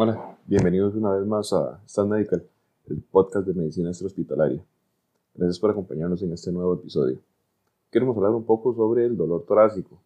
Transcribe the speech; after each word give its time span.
Hola, 0.00 0.38
bienvenidos 0.46 0.94
una 0.94 1.10
vez 1.10 1.26
más 1.26 1.52
a 1.52 1.82
Stan 1.84 2.08
Medical, 2.08 2.46
el 2.86 3.02
podcast 3.02 3.44
de 3.48 3.52
medicina 3.52 3.88
extrahospitalaria. 3.88 4.64
Gracias 5.34 5.58
por 5.58 5.72
acompañarnos 5.72 6.22
en 6.22 6.32
este 6.32 6.52
nuevo 6.52 6.74
episodio. 6.74 7.18
Queremos 7.90 8.16
hablar 8.16 8.30
un 8.30 8.44
poco 8.44 8.72
sobre 8.72 9.06
el 9.06 9.16
dolor 9.16 9.44
torácico 9.44 10.00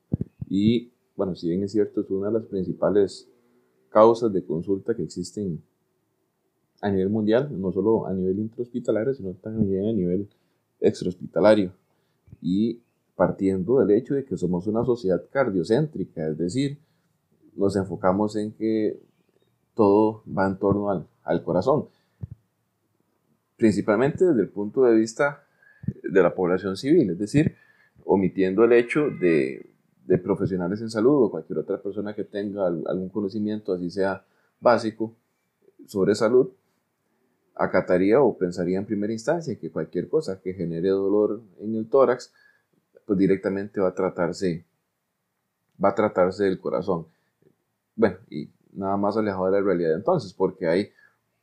y, 0.48 0.90
bueno, 1.14 1.34
si 1.34 1.50
bien 1.50 1.62
es 1.62 1.72
cierto, 1.72 2.00
es 2.00 2.08
una 2.08 2.28
de 2.28 2.32
las 2.32 2.44
principales 2.44 3.28
causas 3.90 4.32
de 4.32 4.42
consulta 4.42 4.94
que 4.96 5.02
existen 5.02 5.62
a 6.80 6.90
nivel 6.90 7.10
mundial, 7.10 7.50
no 7.60 7.70
solo 7.70 8.06
a 8.06 8.14
nivel 8.14 8.38
intrahospitalario, 8.38 9.12
sino 9.12 9.34
también 9.34 9.84
a 9.84 9.92
nivel 9.92 10.26
extrahospitalario. 10.80 11.70
Y 12.40 12.80
partiendo 13.14 13.80
del 13.80 13.98
hecho 13.98 14.14
de 14.14 14.24
que 14.24 14.38
somos 14.38 14.66
una 14.66 14.86
sociedad 14.86 15.22
cardiocéntrica, 15.30 16.28
es 16.28 16.38
decir, 16.38 16.78
nos 17.54 17.76
enfocamos 17.76 18.36
en 18.36 18.52
que 18.52 18.98
todo 19.74 20.22
va 20.26 20.46
en 20.46 20.56
torno 20.56 21.06
al, 21.24 21.42
corazón. 21.44 21.88
Principalmente 23.56 24.24
desde 24.24 24.42
el 24.42 24.48
punto 24.48 24.84
de 24.84 24.94
vista 24.94 25.44
de 26.02 26.22
la 26.22 26.34
población 26.34 26.76
civil, 26.76 27.10
es 27.10 27.18
decir, 27.18 27.54
omitiendo 28.04 28.64
el 28.64 28.72
hecho 28.72 29.10
de, 29.10 29.66
de, 30.06 30.18
profesionales 30.18 30.80
en 30.80 30.90
salud 30.90 31.24
o 31.24 31.30
cualquier 31.30 31.58
otra 31.58 31.80
persona 31.80 32.14
que 32.14 32.24
tenga 32.24 32.66
algún 32.66 33.08
conocimiento, 33.08 33.72
así 33.72 33.90
sea 33.90 34.24
básico, 34.60 35.14
sobre 35.86 36.14
salud, 36.14 36.50
acataría 37.54 38.20
o 38.20 38.36
pensaría 38.36 38.78
en 38.78 38.86
primera 38.86 39.12
instancia 39.12 39.58
que 39.58 39.70
cualquier 39.70 40.08
cosa 40.08 40.40
que 40.40 40.54
genere 40.54 40.88
dolor 40.88 41.42
en 41.60 41.74
el 41.74 41.88
tórax, 41.88 42.32
pues 43.06 43.18
directamente 43.18 43.80
va 43.80 43.88
a 43.88 43.94
tratarse, 43.94 44.64
va 45.82 45.90
a 45.90 45.94
tratarse 45.94 46.44
del 46.44 46.60
corazón. 46.60 47.06
Bueno, 47.94 48.16
y 48.30 48.48
nada 48.72 48.96
más 48.96 49.16
alejado 49.16 49.46
de 49.46 49.52
la 49.52 49.60
realidad 49.60 49.94
entonces, 49.94 50.32
porque 50.32 50.66
hay 50.66 50.90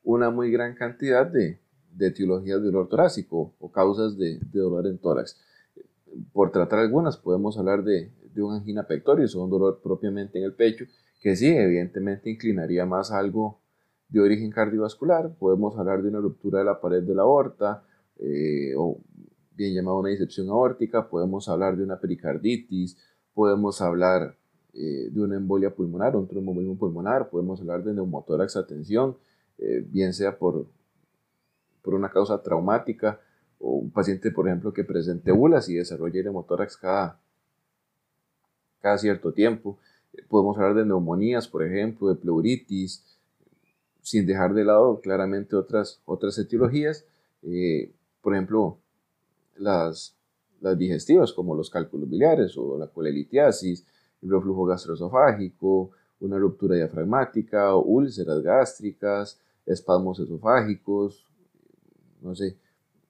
una 0.03 0.29
muy 0.29 0.51
gran 0.51 0.75
cantidad 0.75 1.25
de, 1.25 1.59
de 1.95 2.07
etiologías 2.07 2.59
de 2.59 2.65
dolor 2.65 2.89
torácico 2.89 3.53
o 3.59 3.71
causas 3.71 4.17
de, 4.17 4.39
de, 4.39 4.59
dolor 4.59 4.87
en 4.87 4.97
tórax. 4.97 5.39
Por 6.33 6.51
tratar 6.51 6.79
algunas, 6.79 7.17
podemos 7.17 7.57
hablar 7.57 7.83
de, 7.83 8.11
de 8.33 8.41
un 8.41 8.55
angina 8.55 8.83
pectoris 8.83 9.35
o 9.35 9.43
un 9.43 9.49
dolor 9.49 9.79
propiamente 9.83 10.39
en 10.39 10.45
el 10.45 10.53
pecho, 10.53 10.85
que 11.21 11.35
sí, 11.35 11.47
evidentemente 11.47 12.29
inclinaría 12.29 12.85
más 12.85 13.11
a 13.11 13.19
algo 13.19 13.59
de 14.07 14.21
origen 14.21 14.51
cardiovascular. 14.51 15.35
Podemos 15.37 15.77
hablar 15.77 16.01
de 16.01 16.09
una 16.09 16.19
ruptura 16.19 16.59
de 16.59 16.65
la 16.65 16.81
pared 16.81 17.03
de 17.03 17.15
la 17.15 17.23
aorta, 17.23 17.83
eh, 18.17 18.73
o 18.75 18.99
bien 19.53 19.73
llamada 19.73 19.97
una 19.97 20.09
disección 20.09 20.49
aórtica. 20.49 21.09
Podemos 21.09 21.47
hablar 21.49 21.77
de 21.77 21.83
una 21.83 21.99
pericarditis. 21.99 22.97
Podemos 23.33 23.81
hablar 23.81 24.38
eh, 24.73 25.09
de 25.11 25.21
una 25.21 25.35
embolia 25.35 25.73
pulmonar, 25.73 26.15
un 26.15 26.27
tromboembolismo 26.27 26.77
pulmonar, 26.77 27.29
podemos 27.29 27.59
hablar 27.59 27.83
de 27.83 27.93
neumotórax 27.93 28.55
a 28.55 28.67
tensión, 28.67 29.17
eh, 29.57 29.83
bien 29.85 30.13
sea 30.13 30.37
por, 30.37 30.67
por 31.81 31.95
una 31.95 32.09
causa 32.09 32.41
traumática 32.43 33.19
o 33.57 33.71
un 33.71 33.89
paciente, 33.89 34.29
por 34.29 34.47
ejemplo, 34.47 34.71
que 34.71 34.83
presente 34.83 35.31
bulas 35.31 35.69
y 35.69 35.75
desarrolle 35.75 36.23
neumotórax 36.23 36.77
cada, 36.77 37.19
cada 38.79 38.97
cierto 38.99 39.33
tiempo. 39.33 39.79
Eh, 40.13 40.23
podemos 40.29 40.55
hablar 40.57 40.75
de 40.75 40.85
neumonías, 40.85 41.47
por 41.47 41.63
ejemplo, 41.63 42.07
de 42.07 42.15
pleuritis, 42.15 43.17
sin 44.01 44.27
dejar 44.27 44.53
de 44.53 44.65
lado 44.65 45.01
claramente 45.01 45.55
otras, 45.55 45.99
otras 46.05 46.37
etiologías, 46.37 47.05
por 48.21 48.33
ejemplo, 48.33 48.77
las, 49.57 50.15
las 50.61 50.77
digestivas, 50.77 51.33
como 51.33 51.55
los 51.55 51.69
cálculos 51.69 52.09
biliares 52.09 52.57
o 52.57 52.77
la 52.77 52.87
colelitiasis, 52.87 53.85
reflujo 54.21 54.65
gastroesofágico, 54.65 55.91
una 56.19 56.37
ruptura 56.37 56.75
diafragmática, 56.75 57.75
úlceras 57.75 58.41
gástricas, 58.41 59.39
espasmos 59.65 60.19
esofágicos, 60.19 61.25
no 62.21 62.35
sé. 62.35 62.57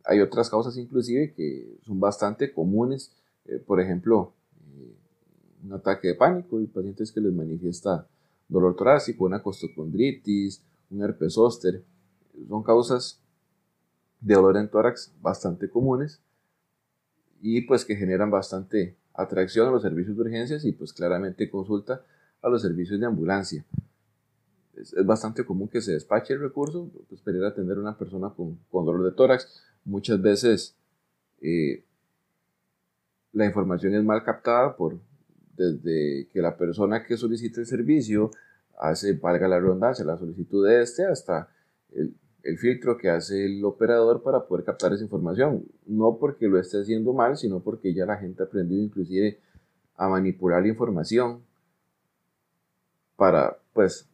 Hay 0.05 0.19
otras 0.21 0.49
causas 0.49 0.77
inclusive 0.77 1.33
que 1.33 1.77
son 1.83 1.99
bastante 1.99 2.53
comunes, 2.53 3.11
eh, 3.45 3.57
por 3.65 3.79
ejemplo, 3.81 4.33
eh, 4.77 4.95
un 5.65 5.73
ataque 5.73 6.09
de 6.09 6.15
pánico 6.15 6.61
y 6.61 6.67
pacientes 6.67 7.11
que 7.11 7.21
les 7.21 7.33
manifiesta 7.33 8.07
dolor 8.47 8.75
torácico, 8.75 9.25
una 9.25 9.41
costocondritis, 9.41 10.63
un 10.89 11.03
herpes 11.03 11.33
zóster, 11.33 11.83
son 12.47 12.63
causas 12.63 13.19
de 14.21 14.35
dolor 14.35 14.57
en 14.57 14.69
tórax 14.69 15.13
bastante 15.21 15.69
comunes 15.69 16.21
y 17.41 17.61
pues 17.61 17.85
que 17.85 17.95
generan 17.95 18.29
bastante 18.29 18.95
atracción 19.13 19.67
a 19.67 19.71
los 19.71 19.81
servicios 19.81 20.15
de 20.15 20.21
urgencias 20.21 20.65
y 20.65 20.71
pues 20.71 20.93
claramente 20.93 21.49
consulta 21.49 22.03
a 22.41 22.49
los 22.49 22.61
servicios 22.61 22.99
de 22.99 23.05
ambulancia. 23.05 23.65
Es, 24.75 24.93
bastante 25.05 25.43
común 25.45 25.67
que 25.67 25.81
se 25.81 25.93
despache 25.93 26.33
el 26.33 26.39
recurso, 26.39 26.89
pues 27.09 27.21
a 27.43 27.47
atender 27.47 27.77
a 27.77 27.81
una 27.81 27.97
persona 27.97 28.29
con, 28.29 28.57
con 28.71 28.85
dolor 28.85 29.03
de 29.03 29.11
tórax. 29.11 29.63
Muchas 29.85 30.21
veces 30.21 30.75
eh, 31.41 31.83
la 33.33 33.45
información 33.45 33.93
es 33.93 34.03
mal 34.03 34.23
captada 34.23 34.75
por 34.75 34.97
desde 35.55 36.27
que 36.31 36.41
la 36.41 36.55
persona 36.55 37.03
que 37.03 37.17
solicita 37.17 37.59
el 37.59 37.67
servicio 37.67 38.31
hace, 38.79 39.13
valga 39.13 39.47
la 39.47 39.59
redundancia, 39.59 40.05
la 40.05 40.17
solicitud 40.17 40.65
de 40.65 40.81
este 40.81 41.05
hasta 41.05 41.49
el, 41.91 42.15
el 42.43 42.57
filtro 42.57 42.97
que 42.97 43.09
hace 43.09 43.45
el 43.45 43.63
operador 43.63 44.21
para 44.23 44.45
poder 44.45 44.65
captar 44.65 44.93
esa 44.93 45.03
información. 45.03 45.65
No 45.85 46.17
porque 46.19 46.47
lo 46.47 46.59
esté 46.59 46.81
haciendo 46.81 47.13
mal, 47.13 47.37
sino 47.37 47.59
porque 47.59 47.93
ya 47.93 48.05
la 48.05 48.17
gente 48.17 48.43
ha 48.43 48.45
aprendido 48.45 48.81
inclusive 48.81 49.39
a 49.95 50.07
manipular 50.07 50.61
la 50.61 50.69
información 50.69 51.41
para, 53.15 53.57
pues, 53.73 54.07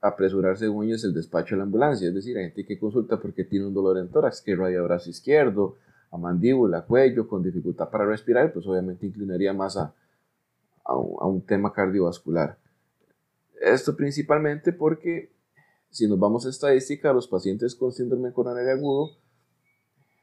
apresurarse 0.00 0.64
según 0.64 0.90
el 0.90 1.14
despacho 1.14 1.54
de 1.54 1.58
la 1.58 1.64
ambulancia. 1.64 2.08
Es 2.08 2.14
decir, 2.14 2.36
hay 2.36 2.46
gente 2.46 2.66
que 2.66 2.78
consulta 2.78 3.20
porque 3.20 3.44
tiene 3.44 3.66
un 3.66 3.74
dolor 3.74 3.98
en 3.98 4.08
tórax, 4.08 4.42
que 4.42 4.52
irradia 4.52 4.82
brazo 4.82 5.10
izquierdo, 5.10 5.76
a 6.10 6.18
mandíbula, 6.18 6.82
cuello, 6.82 7.28
con 7.28 7.42
dificultad 7.42 7.88
para 7.90 8.06
respirar, 8.06 8.52
pues 8.52 8.66
obviamente 8.66 9.06
inclinaría 9.06 9.52
más 9.52 9.76
a, 9.76 9.94
a 10.84 10.96
un 10.96 11.42
tema 11.42 11.72
cardiovascular. 11.72 12.58
Esto 13.60 13.94
principalmente 13.94 14.72
porque 14.72 15.30
si 15.90 16.06
nos 16.06 16.18
vamos 16.18 16.46
a 16.46 16.50
estadística, 16.50 17.12
los 17.12 17.26
pacientes 17.26 17.74
con 17.74 17.92
síndrome 17.92 18.32
coronario 18.32 18.72
agudo, 18.72 19.10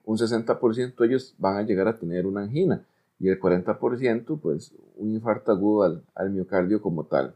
un 0.06 0.18
60% 0.18 0.96
de 0.96 1.06
ellos 1.06 1.36
van 1.38 1.58
a 1.58 1.64
llegar 1.64 1.88
a 1.88 1.98
tener 1.98 2.26
una 2.26 2.44
angina 2.44 2.86
y 3.20 3.28
el 3.28 3.40
40% 3.40 4.40
pues 4.40 4.74
un 4.96 5.14
infarto 5.14 5.52
agudo 5.52 6.04
al, 6.16 6.30
miocardio 6.32 6.82
como 6.82 7.06
tal. 7.06 7.36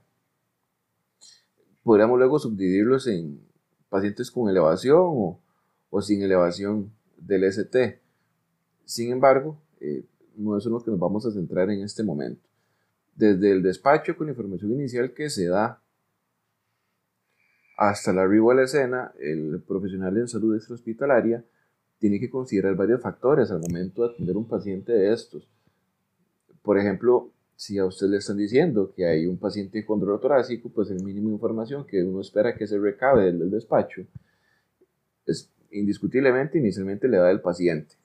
Podríamos 1.83 2.17
luego 2.17 2.39
subdividirlos 2.39 3.07
en 3.07 3.41
pacientes 3.89 4.31
con 4.31 4.49
elevación 4.49 5.37
o, 5.89 6.01
sin 6.01 6.21
elevación 6.21 6.91
del 7.17 7.43
ST. 7.43 7.99
Sin 8.85 9.11
embargo, 9.11 9.57
eh, 9.81 10.05
no 10.37 10.57
es 10.57 10.65
lo 10.65 10.81
que 10.81 10.91
nos 10.91 10.99
vamos 10.99 11.25
a 11.25 11.31
centrar 11.31 11.69
en 11.69 11.81
este 11.81 12.03
momento. 12.03 12.47
Desde 13.15 13.51
el 13.51 13.61
despacho 13.61 14.15
con 14.15 14.29
información 14.29 14.71
inicial 14.71 15.13
que 15.13 15.29
se 15.29 15.47
da 15.47 15.81
hasta 17.81 18.13
la 18.13 18.21
arribo 18.21 18.51
a 18.51 18.53
la 18.53 18.63
escena, 18.65 19.11
el 19.19 19.59
profesional 19.67 20.15
en 20.15 20.27
salud 20.27 20.55
extrahospitalaria 20.55 21.43
tiene 21.97 22.19
que 22.19 22.29
considerar 22.29 22.75
varios 22.75 23.01
factores 23.01 23.49
al 23.49 23.59
momento 23.59 24.03
de 24.03 24.13
atender 24.13 24.37
un 24.37 24.47
paciente 24.47 24.91
de 24.91 25.11
estos. 25.11 25.49
Por 26.61 26.77
ejemplo, 26.77 27.31
si 27.55 27.79
a 27.79 27.85
usted 27.85 28.05
le 28.05 28.17
están 28.17 28.37
diciendo 28.37 28.93
que 28.95 29.07
hay 29.07 29.25
un 29.25 29.39
paciente 29.39 29.83
con 29.83 29.99
dolor 29.99 30.19
torácico, 30.19 30.69
pues 30.69 30.91
el 30.91 31.03
mínimo 31.03 31.29
de 31.29 31.33
información 31.33 31.83
que 31.87 32.03
uno 32.03 32.21
espera 32.21 32.55
que 32.55 32.67
se 32.67 32.77
recabe 32.77 33.33
del, 33.33 33.49
despacho 33.49 34.03
es 35.25 35.49
indiscutiblemente 35.71 36.59
inicialmente 36.59 37.07
la 37.07 37.17
edad 37.17 37.27
del 37.29 37.41
paciente. 37.41 37.95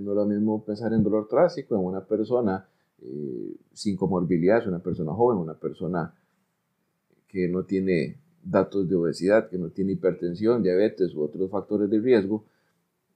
No 0.00 0.10
es 0.10 0.16
lo 0.16 0.26
mismo 0.26 0.64
pensar 0.64 0.92
en 0.92 1.04
dolor 1.04 1.28
torácico 1.28 1.76
en 1.76 1.84
una 1.84 2.04
persona 2.04 2.66
eh, 3.00 3.54
sin 3.74 3.96
comorbilidad, 3.96 4.66
una 4.66 4.80
persona 4.80 5.12
joven, 5.12 5.38
una 5.38 5.54
persona 5.54 6.12
que 7.28 7.46
no 7.46 7.62
tiene 7.62 8.16
datos 8.42 8.88
de 8.88 8.96
obesidad, 8.96 9.48
que 9.48 9.58
no 9.58 9.70
tiene 9.70 9.92
hipertensión, 9.92 10.62
diabetes 10.62 11.14
u 11.14 11.22
otros 11.22 11.50
factores 11.50 11.90
de 11.90 12.00
riesgo, 12.00 12.44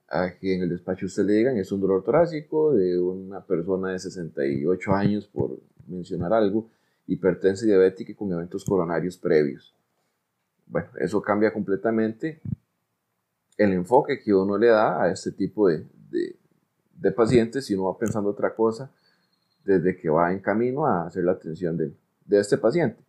a 0.07 0.31
que 0.31 0.53
en 0.53 0.61
el 0.61 0.69
despacho 0.69 1.07
usted 1.07 1.25
le 1.25 1.33
digan 1.33 1.57
es 1.57 1.71
un 1.71 1.81
dolor 1.81 2.03
torácico 2.03 2.73
de 2.73 2.99
una 2.99 3.43
persona 3.43 3.91
de 3.91 3.99
68 3.99 4.91
años, 4.93 5.27
por 5.27 5.59
mencionar 5.87 6.33
algo, 6.33 6.69
hipertensa 7.07 7.65
y 7.65 7.69
diabética 7.69 8.15
con 8.15 8.31
eventos 8.31 8.63
coronarios 8.63 9.17
previos. 9.17 9.75
Bueno, 10.67 10.89
eso 10.99 11.21
cambia 11.21 11.53
completamente 11.53 12.39
el 13.57 13.73
enfoque 13.73 14.19
que 14.19 14.33
uno 14.33 14.57
le 14.57 14.67
da 14.67 15.03
a 15.03 15.11
este 15.11 15.31
tipo 15.31 15.67
de, 15.67 15.85
de, 16.09 16.35
de 16.95 17.11
pacientes 17.11 17.65
si 17.65 17.75
uno 17.75 17.85
va 17.85 17.97
pensando 17.97 18.29
otra 18.29 18.53
cosa 18.53 18.91
desde 19.63 19.95
que 19.97 20.09
va 20.09 20.31
en 20.31 20.39
camino 20.39 20.85
a 20.85 21.07
hacer 21.07 21.23
la 21.23 21.33
atención 21.33 21.77
de, 21.77 21.93
de 22.25 22.39
este 22.39 22.57
paciente 22.57 23.04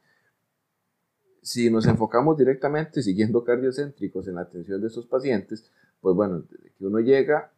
si 1.47 1.71
nos 1.71 1.87
enfocamos 1.87 2.37
directamente 2.37 3.01
siguiendo 3.05 3.45
cardiocéntricos 3.45 4.27
en 4.27 4.35
la 4.35 4.41
atención 4.41 4.81
de 4.81 4.89
estos 4.89 5.07
pacientes, 5.07 5.71
pues 6.01 6.17
bueno, 6.17 6.41
desde 6.41 6.73
que 6.77 6.85
uno 6.85 6.99
llega, 6.99 7.53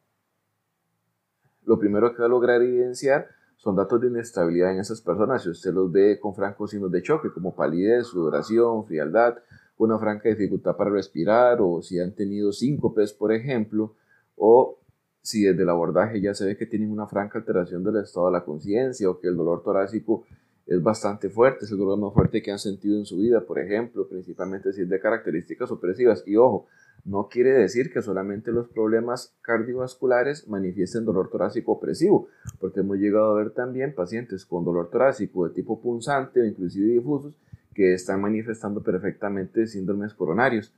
lo 1.64 1.78
primero 1.78 2.14
que 2.14 2.20
va 2.20 2.26
a 2.26 2.28
lograr 2.28 2.60
evidenciar 2.60 3.28
son 3.56 3.76
datos 3.76 3.98
de 4.02 4.08
inestabilidad 4.08 4.72
en 4.72 4.80
esas 4.80 5.00
personas. 5.00 5.42
Si 5.42 5.48
usted 5.48 5.72
los 5.72 5.90
ve 5.90 6.20
con 6.20 6.34
francos 6.34 6.70
signos 6.70 6.92
de 6.92 7.00
choque, 7.00 7.30
como 7.32 7.56
palidez, 7.56 8.08
sudoración, 8.08 8.84
frialdad, 8.84 9.38
una 9.78 9.98
franca 9.98 10.28
dificultad 10.28 10.76
para 10.76 10.90
respirar 10.90 11.56
o 11.62 11.80
si 11.80 11.98
han 11.98 12.12
tenido 12.12 12.52
síncopes, 12.52 13.14
por 13.14 13.32
ejemplo, 13.32 13.94
o 14.36 14.78
si 15.22 15.44
desde 15.44 15.62
el 15.62 15.68
abordaje 15.70 16.20
ya 16.20 16.34
se 16.34 16.44
ve 16.44 16.58
que 16.58 16.66
tienen 16.66 16.92
una 16.92 17.06
franca 17.06 17.38
alteración 17.38 17.82
del 17.82 17.96
estado 17.96 18.26
de 18.26 18.32
la 18.32 18.44
conciencia 18.44 19.08
o 19.08 19.18
que 19.18 19.28
el 19.28 19.36
dolor 19.38 19.62
torácico 19.62 20.26
es 20.68 20.82
bastante 20.82 21.30
fuerte, 21.30 21.64
es 21.64 21.72
el 21.72 21.78
dolor 21.78 21.98
más 21.98 22.12
fuerte 22.12 22.42
que 22.42 22.52
han 22.52 22.58
sentido 22.58 22.98
en 22.98 23.06
su 23.06 23.16
vida, 23.16 23.40
por 23.40 23.58
ejemplo, 23.58 24.06
principalmente 24.06 24.72
si 24.74 24.82
es 24.82 24.88
de 24.88 25.00
características 25.00 25.70
opresivas. 25.70 26.22
Y 26.26 26.36
ojo, 26.36 26.66
no 27.06 27.28
quiere 27.28 27.52
decir 27.52 27.90
que 27.90 28.02
solamente 28.02 28.52
los 28.52 28.68
problemas 28.68 29.34
cardiovasculares 29.40 30.46
manifiesten 30.46 31.06
dolor 31.06 31.30
torácico 31.30 31.72
opresivo, 31.72 32.28
porque 32.60 32.80
hemos 32.80 32.98
llegado 32.98 33.30
a 33.30 33.38
ver 33.42 33.50
también 33.52 33.94
pacientes 33.94 34.44
con 34.44 34.62
dolor 34.62 34.90
torácico 34.90 35.48
de 35.48 35.54
tipo 35.54 35.80
punzante 35.80 36.42
o 36.42 36.44
inclusive 36.44 36.92
difusos 36.92 37.34
que 37.74 37.94
están 37.94 38.20
manifestando 38.20 38.82
perfectamente 38.82 39.66
síndromes 39.66 40.12
coronarios 40.12 40.74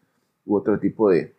u 0.47 0.55
otro 0.55 0.79
tipo 0.79 1.11
de, 1.11 1.35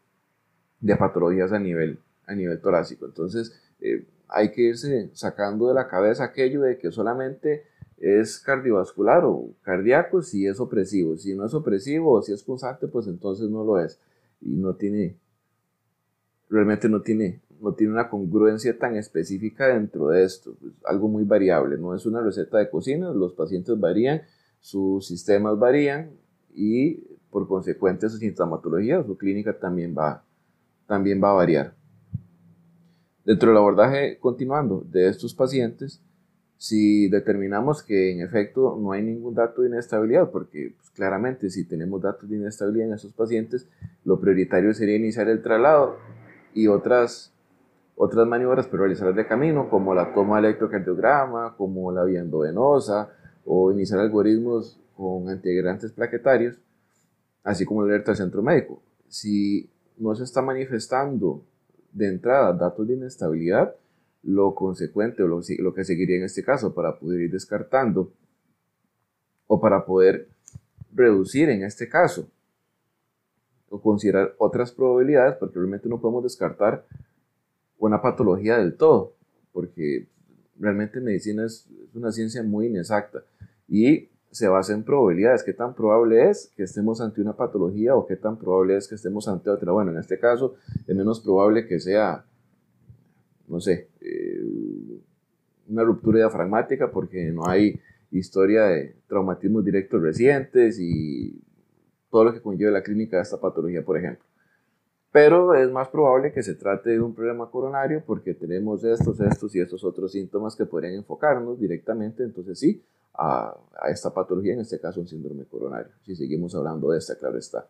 de 0.82 0.96
patologías 0.98 1.54
a 1.54 1.60
nivel, 1.60 2.00
a 2.26 2.36
nivel 2.36 2.60
torácico. 2.60 3.06
Entonces, 3.06 3.58
eh, 3.80 4.06
hay 4.28 4.52
que 4.52 4.62
irse 4.62 5.10
sacando 5.14 5.70
de 5.70 5.74
la 5.74 5.88
cabeza 5.88 6.26
aquello 6.26 6.64
de 6.64 6.78
que 6.78 6.92
solamente 6.92 7.71
es 8.02 8.40
cardiovascular 8.40 9.24
o 9.26 9.54
cardíaco 9.62 10.24
si 10.24 10.48
es 10.48 10.60
opresivo. 10.60 11.18
Si 11.18 11.36
no 11.36 11.46
es 11.46 11.54
opresivo 11.54 12.14
o 12.14 12.22
si 12.22 12.34
es 12.34 12.42
punzante, 12.42 12.88
pues 12.88 13.08
entonces 13.08 13.50
no 13.50 13.64
lo 13.64 13.80
es. 13.80 14.00
Y 14.42 14.56
no 14.56 14.74
tiene, 14.74 15.16
realmente 16.50 16.90
no 16.90 17.02
tiene, 17.02 17.42
no 17.62 17.74
tiene 17.74 17.94
una 17.94 18.10
congruencia 18.10 18.78
tan 18.78 18.96
específica 18.96 19.68
dentro 19.68 20.08
de 20.08 20.24
esto. 20.24 20.56
Es 20.66 20.74
algo 20.86 21.08
muy 21.08 21.24
variable. 21.24 21.78
No 21.78 21.94
es 21.96 22.06
una 22.08 22.22
receta 22.22 22.58
de 22.58 22.70
cocina, 22.72 23.12
los 23.12 23.34
pacientes 23.34 23.80
varían, 23.80 24.24
sus 24.60 25.06
sistemas 25.08 25.60
varían 25.60 26.10
y 26.56 26.96
por 27.30 27.48
consecuente 27.48 28.10
su 28.10 28.18
sintomatología, 28.18 29.04
su 29.04 29.16
clínica 29.16 29.58
también 29.58 29.96
va, 29.98 30.24
también 30.88 31.24
va 31.24 31.30
a 31.30 31.34
variar. 31.34 31.76
Dentro 33.24 33.50
del 33.50 33.58
abordaje 33.58 34.18
continuando 34.20 34.84
de 34.90 35.08
estos 35.08 35.36
pacientes, 35.36 36.02
si 36.62 37.10
determinamos 37.10 37.82
que 37.82 38.12
en 38.12 38.22
efecto 38.22 38.78
no 38.80 38.92
hay 38.92 39.02
ningún 39.02 39.34
dato 39.34 39.64
de 39.64 39.70
inestabilidad, 39.70 40.30
porque 40.30 40.76
pues, 40.78 40.92
claramente 40.92 41.50
si 41.50 41.66
tenemos 41.66 42.00
datos 42.04 42.30
de 42.30 42.36
inestabilidad 42.38 42.90
en 42.90 42.94
esos 42.94 43.12
pacientes, 43.14 43.68
lo 44.06 44.20
prioritario 44.20 44.72
sería 44.76 44.96
iniciar 44.96 45.28
el 45.28 45.42
traslado 45.42 45.98
y 46.54 46.68
otras, 46.68 47.34
otras 47.96 48.28
maniobras 48.28 48.70
realizarlas 48.72 49.16
de 49.16 49.26
camino, 49.26 49.72
como 49.72 49.96
la 49.96 50.14
toma 50.14 50.40
de 50.40 50.50
electrocardiograma, 50.50 51.56
como 51.58 51.92
la 51.92 52.04
vía 52.04 52.20
endovenosa, 52.20 53.10
o 53.44 53.72
iniciar 53.72 54.00
algoritmos 54.00 54.80
con 54.96 55.30
antiagregantes 55.30 55.92
plaquetarios, 55.92 56.60
así 57.44 57.66
como 57.66 57.82
el 57.82 57.90
alerta 57.90 58.12
del 58.12 58.18
centro 58.18 58.44
médico. 58.44 58.84
Si 59.08 59.68
no 59.98 60.14
se 60.14 60.26
está 60.26 60.44
manifestando 60.44 61.42
de 61.92 62.08
entrada 62.08 62.54
datos 62.54 62.88
de 62.88 62.94
inestabilidad, 62.94 63.74
lo 64.24 64.54
consecuente 64.54 65.24
o 65.24 65.28
lo, 65.28 65.74
que 65.74 65.84
seguiría 65.84 66.18
en 66.18 66.24
este 66.24 66.44
caso 66.44 66.74
para 66.74 67.00
poder 67.00 67.22
ir 67.22 67.32
descartando 67.32 68.14
o 69.48 69.60
para 69.60 69.86
poder 69.86 70.30
reducir 70.94 71.50
en 71.50 71.64
este 71.64 71.90
caso 71.90 72.30
o 73.70 73.82
considerar 73.82 74.36
otras 74.38 74.72
probabilidades 74.72 75.38
porque 75.38 75.58
realmente 75.58 75.90
no 75.90 76.00
podemos 76.00 76.24
descartar 76.24 76.86
una 77.80 78.02
patología 78.02 78.58
del 78.58 78.76
todo 78.76 79.16
porque 79.52 80.08
realmente 80.60 81.00
medicina 81.00 81.46
es, 81.46 81.68
una 81.94 82.12
ciencia 82.12 82.44
muy 82.44 82.68
inexacta 82.68 83.24
y 83.68 84.10
se 84.30 84.48
basa 84.48 84.74
en 84.74 84.84
probabilidades. 84.84 85.44
¿Qué 85.44 85.52
tan 85.52 85.76
probable 85.76 86.30
es 86.30 86.54
que 86.56 86.64
estemos 86.64 87.02
ante 87.02 87.20
una 87.20 87.36
patología 87.36 87.96
o 87.96 88.08
qué 88.08 88.16
tan 88.16 88.38
probable 88.38 88.78
es 88.78 88.88
que 88.88 88.96
estemos 88.96 89.28
ante 89.28 89.50
otra? 89.50 89.74
Bueno, 89.74 89.92
en 89.92 89.98
este 89.98 90.20
caso 90.20 90.56
es 90.88 90.96
menos 90.96 91.20
probable 91.20 91.68
que 91.68 91.80
sea 91.82 92.24
no 93.52 93.60
sé, 93.60 93.90
eh, 94.00 94.42
una 95.68 95.84
ruptura 95.84 96.20
diafragmática 96.20 96.92
porque 96.92 97.32
no 97.32 97.48
hay 97.48 97.80
historia 98.12 98.64
de 98.64 98.96
traumatismos 99.08 99.64
directos 99.64 100.02
recientes 100.02 100.78
y 100.80 101.40
todo 102.10 102.26
lo 102.26 102.34
que 102.34 102.42
conlleva 102.42 102.72
la 102.72 102.84
clínica 102.84 103.18
de 103.18 103.24
esta 103.24 103.40
patología, 103.40 103.84
por 103.84 103.98
ejemplo. 103.98 104.26
Pero 105.12 105.54
es 105.56 105.70
más 105.70 105.90
probable 105.90 106.32
que 106.32 106.42
se 106.42 106.56
trate 106.56 106.92
de 106.92 107.02
un 107.02 107.14
problema 107.14 107.50
coronario 107.50 108.04
porque 108.06 108.34
tenemos 108.34 108.84
estos, 108.84 109.20
estos 109.20 109.54
y 109.56 109.60
estos 109.60 109.84
otros 109.84 110.14
síntomas 110.14 110.56
que 110.56 110.66
podrían 110.66 110.94
enfocarnos 110.94 111.60
directamente, 111.60 112.24
entonces 112.24 112.58
sí, 112.60 112.82
a, 113.14 113.56
esta 113.90 114.14
patología, 114.14 114.54
en 114.54 114.62
este 114.62 114.80
caso 114.80 115.02
un 115.02 115.08
síndrome 115.08 115.44
coronario. 115.46 115.92
Si 116.06 116.16
seguimos 116.16 116.56
hablando 116.56 116.92
de 116.92 117.00
esta, 117.00 117.16
claro 117.16 117.38
está. 117.38 117.68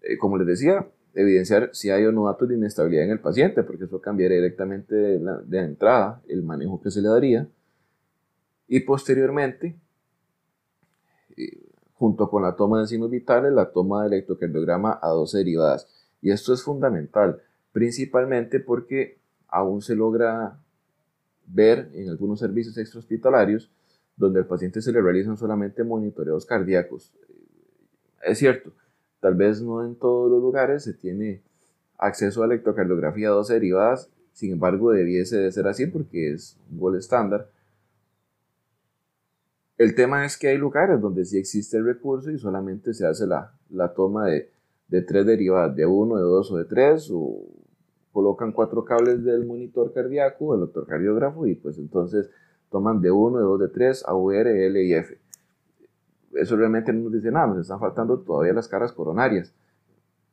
Eh, 0.00 0.16
como 0.16 0.38
les 0.38 0.46
decía, 0.46 0.86
evidenciar 1.14 1.70
si 1.72 1.90
hay 1.90 2.04
o 2.04 2.12
no 2.12 2.26
datos 2.26 2.48
de 2.48 2.56
inestabilidad 2.56 3.04
en 3.04 3.10
el 3.10 3.20
paciente, 3.20 3.62
porque 3.62 3.84
eso 3.84 4.00
cambiaría 4.00 4.38
directamente 4.38 4.94
de, 4.94 5.58
entrada 5.58 6.20
el 6.28 6.42
manejo 6.42 6.80
que 6.80 6.90
se 6.90 7.00
le 7.00 7.08
daría. 7.08 7.48
Y 8.66 8.80
posteriormente, 8.80 9.76
junto 11.94 12.28
con 12.28 12.42
la 12.42 12.56
toma 12.56 12.80
de 12.80 12.86
signos 12.86 13.10
vitales, 13.10 13.52
la 13.52 13.70
toma 13.70 14.02
de 14.02 14.08
electrocardiograma 14.08 14.98
a 15.00 15.08
dos 15.10 15.32
derivadas. 15.32 15.86
Y 16.20 16.30
esto 16.30 16.52
es 16.52 16.62
fundamental, 16.62 17.40
principalmente 17.72 18.60
porque 18.60 19.18
aún 19.48 19.82
se 19.82 19.94
logra 19.94 20.58
ver 21.46 21.90
en 21.94 22.08
algunos 22.08 22.40
servicios 22.40 22.76
extrahospitalarios 22.78 23.70
donde 24.16 24.40
al 24.40 24.46
paciente 24.46 24.80
se 24.80 24.92
le 24.92 25.02
realizan 25.02 25.36
solamente 25.36 25.84
monitoreos 25.84 26.46
cardíacos. 26.46 27.12
Es 28.22 28.38
cierto, 28.38 28.72
Tal 29.24 29.36
vez 29.36 29.62
no 29.62 29.82
en 29.82 29.94
todos 29.94 30.30
los 30.30 30.42
lugares 30.42 30.84
se 30.84 30.92
tiene 30.92 31.40
acceso 31.96 32.42
a 32.42 32.44
electrocardiografía 32.44 33.30
12 33.30 33.54
derivadas, 33.54 34.10
sin 34.34 34.52
embargo 34.52 34.92
debiese 34.92 35.38
de 35.38 35.50
ser 35.50 35.66
así 35.66 35.86
porque 35.86 36.34
es 36.34 36.58
un 36.70 36.78
gol 36.78 36.98
estándar. 36.98 37.48
El 39.78 39.94
tema 39.94 40.26
es 40.26 40.36
que 40.36 40.48
hay 40.48 40.58
lugares 40.58 41.00
donde 41.00 41.24
sí 41.24 41.38
existe 41.38 41.78
el 41.78 41.86
recurso 41.86 42.30
y 42.30 42.38
solamente 42.38 42.92
se 42.92 43.06
hace 43.06 43.26
la, 43.26 43.54
la 43.70 43.94
toma 43.94 44.26
de, 44.26 44.50
de 44.88 45.00
tres 45.00 45.24
derivadas, 45.24 45.74
de 45.74 45.86
uno, 45.86 46.16
de 46.16 46.22
dos 46.22 46.52
o 46.52 46.58
de 46.58 46.66
tres, 46.66 47.10
o 47.10 47.46
colocan 48.12 48.52
cuatro 48.52 48.84
cables 48.84 49.24
del 49.24 49.46
monitor 49.46 49.94
cardíaco, 49.94 50.54
el 50.54 50.64
electrocardiógrafo, 50.64 51.46
y 51.46 51.54
pues 51.54 51.78
entonces 51.78 52.28
toman 52.70 53.00
de 53.00 53.10
uno, 53.10 53.38
de 53.38 53.44
dos, 53.44 53.58
de 53.58 53.68
tres, 53.68 54.04
AUR, 54.06 54.48
L 54.48 54.84
y 54.84 54.92
F 54.92 55.23
eso 56.34 56.56
realmente 56.56 56.92
no 56.92 57.04
nos 57.04 57.12
dice 57.12 57.30
nada, 57.30 57.46
nos 57.48 57.60
están 57.60 57.80
faltando 57.80 58.18
todavía 58.20 58.52
las 58.52 58.68
caras 58.68 58.92
coronarias. 58.92 59.52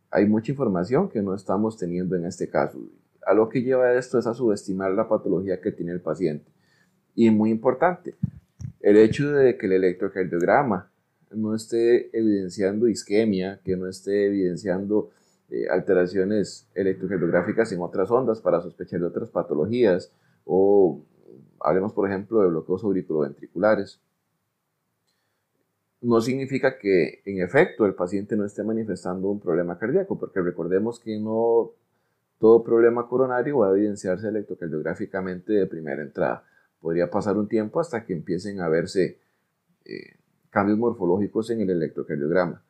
Hay 0.10 0.26
mucha 0.26 0.52
información 0.52 1.10
que 1.10 1.22
no 1.22 1.34
estamos 1.34 1.78
teniendo 1.78 2.16
en 2.16 2.26
este 2.26 2.50
caso. 2.50 2.80
A 3.26 3.34
lo 3.34 3.50
que 3.50 3.62
lleva 3.62 3.94
esto 3.94 4.20
es 4.20 4.28
a 4.28 4.34
subestimar 4.34 4.92
la 4.92 5.08
patología 5.08 5.62
que 5.62 5.72
tiene 5.72 5.92
el 5.92 6.02
paciente. 6.02 6.52
Y 7.16 7.30
muy 7.30 7.52
importante, 7.52 8.16
el 8.80 8.98
hecho 8.98 9.32
de 9.32 9.58
que 9.58 9.68
el 9.68 9.74
electrocardiograma 9.74 10.92
no 11.32 11.56
esté 11.56 12.16
evidenciando 12.18 12.88
isquemia, 12.88 13.62
que 13.64 13.78
no 13.78 13.88
esté 13.88 14.26
evidenciando 14.26 15.12
eh, 15.50 15.68
alteraciones 15.70 16.68
electrocardiográficas 16.74 17.72
en 17.72 17.82
otras 17.82 18.10
ondas 18.12 18.42
para 18.42 18.62
sospechar 18.62 19.00
de 19.00 19.06
otras 19.06 19.30
patologías, 19.30 20.12
o 20.46 21.02
hablemos 21.60 21.94
por 21.94 22.10
ejemplo 22.10 22.42
de 22.42 22.48
bloqueos 22.48 22.84
auriculoventriculares 22.84 24.02
no 26.02 26.20
significa 26.20 26.78
que 26.78 27.22
en 27.26 27.42
efecto 27.42 27.86
el 27.86 27.94
paciente 27.94 28.36
no 28.36 28.46
esté 28.46 28.64
manifestando 28.64 29.30
un 29.30 29.40
problema 29.40 29.78
cardíaco, 29.78 30.18
porque 30.18 30.42
recordemos 30.42 31.00
que 31.00 31.20
no 31.20 31.72
todo 32.40 32.64
problema 32.64 33.08
coronario 33.08 33.60
va 33.60 33.68
a 33.68 33.72
evidenciarse 33.72 34.28
electrocardiográficamente 34.28 35.54
de 35.54 35.68
primera 35.68 36.02
entrada. 36.02 36.44
Podría 36.80 37.10
pasar 37.12 37.38
un 37.38 37.48
tiempo 37.48 37.80
hasta 37.80 38.04
que 38.04 38.14
empiecen 38.14 38.62
a 38.62 38.68
verse 38.68 39.20
eh, 39.86 40.16
cambios 40.50 40.80
morfológicos 40.80 41.52
en 41.52 41.62
el 41.62 41.70
electrocardiograma. 41.70 42.64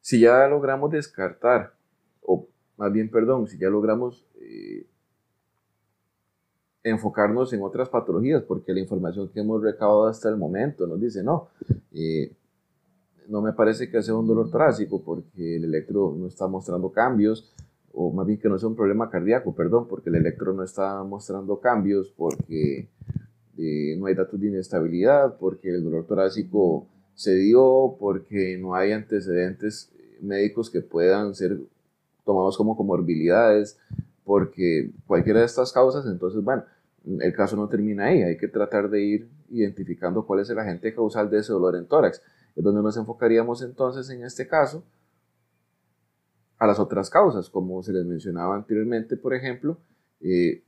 Si 0.00 0.20
ya 0.20 0.46
logramos 0.48 0.90
descartar, 0.90 1.74
o 2.22 2.48
más 2.78 2.90
bien, 2.90 3.10
perdón, 3.10 3.48
si 3.48 3.58
ya 3.58 3.68
logramos 3.68 4.24
eh, 4.40 4.86
enfocarnos 6.90 7.52
en 7.52 7.62
otras 7.62 7.88
patologías, 7.88 8.42
porque 8.42 8.72
la 8.72 8.80
información 8.80 9.28
que 9.28 9.40
hemos 9.40 9.62
recabado 9.62 10.06
hasta 10.06 10.28
el 10.28 10.36
momento 10.36 10.86
nos 10.86 11.00
dice, 11.00 11.22
no, 11.22 11.48
eh, 11.92 12.32
no 13.28 13.42
me 13.42 13.52
parece 13.52 13.90
que 13.90 14.02
sea 14.02 14.14
un 14.14 14.26
dolor 14.26 14.50
torácico 14.50 15.02
porque 15.02 15.56
el 15.56 15.64
electro 15.64 16.14
no 16.18 16.26
está 16.26 16.46
mostrando 16.46 16.90
cambios, 16.90 17.52
o 17.92 18.10
más 18.12 18.26
bien 18.26 18.38
que 18.38 18.48
no 18.48 18.58
sea 18.58 18.68
un 18.68 18.76
problema 18.76 19.10
cardíaco, 19.10 19.54
perdón, 19.54 19.86
porque 19.88 20.08
el 20.08 20.16
electro 20.16 20.52
no 20.52 20.62
está 20.62 21.02
mostrando 21.02 21.60
cambios, 21.60 22.12
porque 22.16 22.88
eh, 23.58 23.96
no 23.98 24.06
hay 24.06 24.14
datos 24.14 24.40
de 24.40 24.48
inestabilidad, 24.48 25.36
porque 25.38 25.68
el 25.70 25.82
dolor 25.82 26.06
torácico 26.06 26.86
se 27.14 27.34
dio, 27.34 27.96
porque 27.98 28.56
no 28.58 28.74
hay 28.74 28.92
antecedentes 28.92 29.90
médicos 30.20 30.70
que 30.70 30.80
puedan 30.80 31.34
ser 31.34 31.58
tomados 32.24 32.56
como 32.56 32.76
comorbilidades, 32.76 33.78
porque 34.24 34.90
cualquiera 35.06 35.40
de 35.40 35.46
estas 35.46 35.72
causas, 35.72 36.06
entonces, 36.06 36.44
bueno, 36.44 36.62
el 37.04 37.32
caso 37.32 37.56
no 37.56 37.68
termina 37.68 38.06
ahí, 38.06 38.22
hay 38.22 38.36
que 38.36 38.48
tratar 38.48 38.90
de 38.90 39.02
ir 39.02 39.28
identificando 39.50 40.26
cuál 40.26 40.40
es 40.40 40.50
el 40.50 40.58
agente 40.58 40.94
causal 40.94 41.30
de 41.30 41.38
ese 41.38 41.52
dolor 41.52 41.76
en 41.76 41.86
tórax. 41.86 42.22
es 42.54 42.62
donde 42.62 42.82
nos 42.82 42.96
enfocaríamos 42.96 43.62
entonces 43.62 44.10
en 44.10 44.24
este 44.24 44.46
caso 44.46 44.84
a 46.58 46.66
las 46.66 46.78
otras 46.78 47.08
causas, 47.08 47.48
como 47.48 47.82
se 47.82 47.92
les 47.92 48.04
mencionaba 48.04 48.56
anteriormente, 48.56 49.16
por 49.16 49.32
ejemplo, 49.32 49.78
eh, 50.20 50.64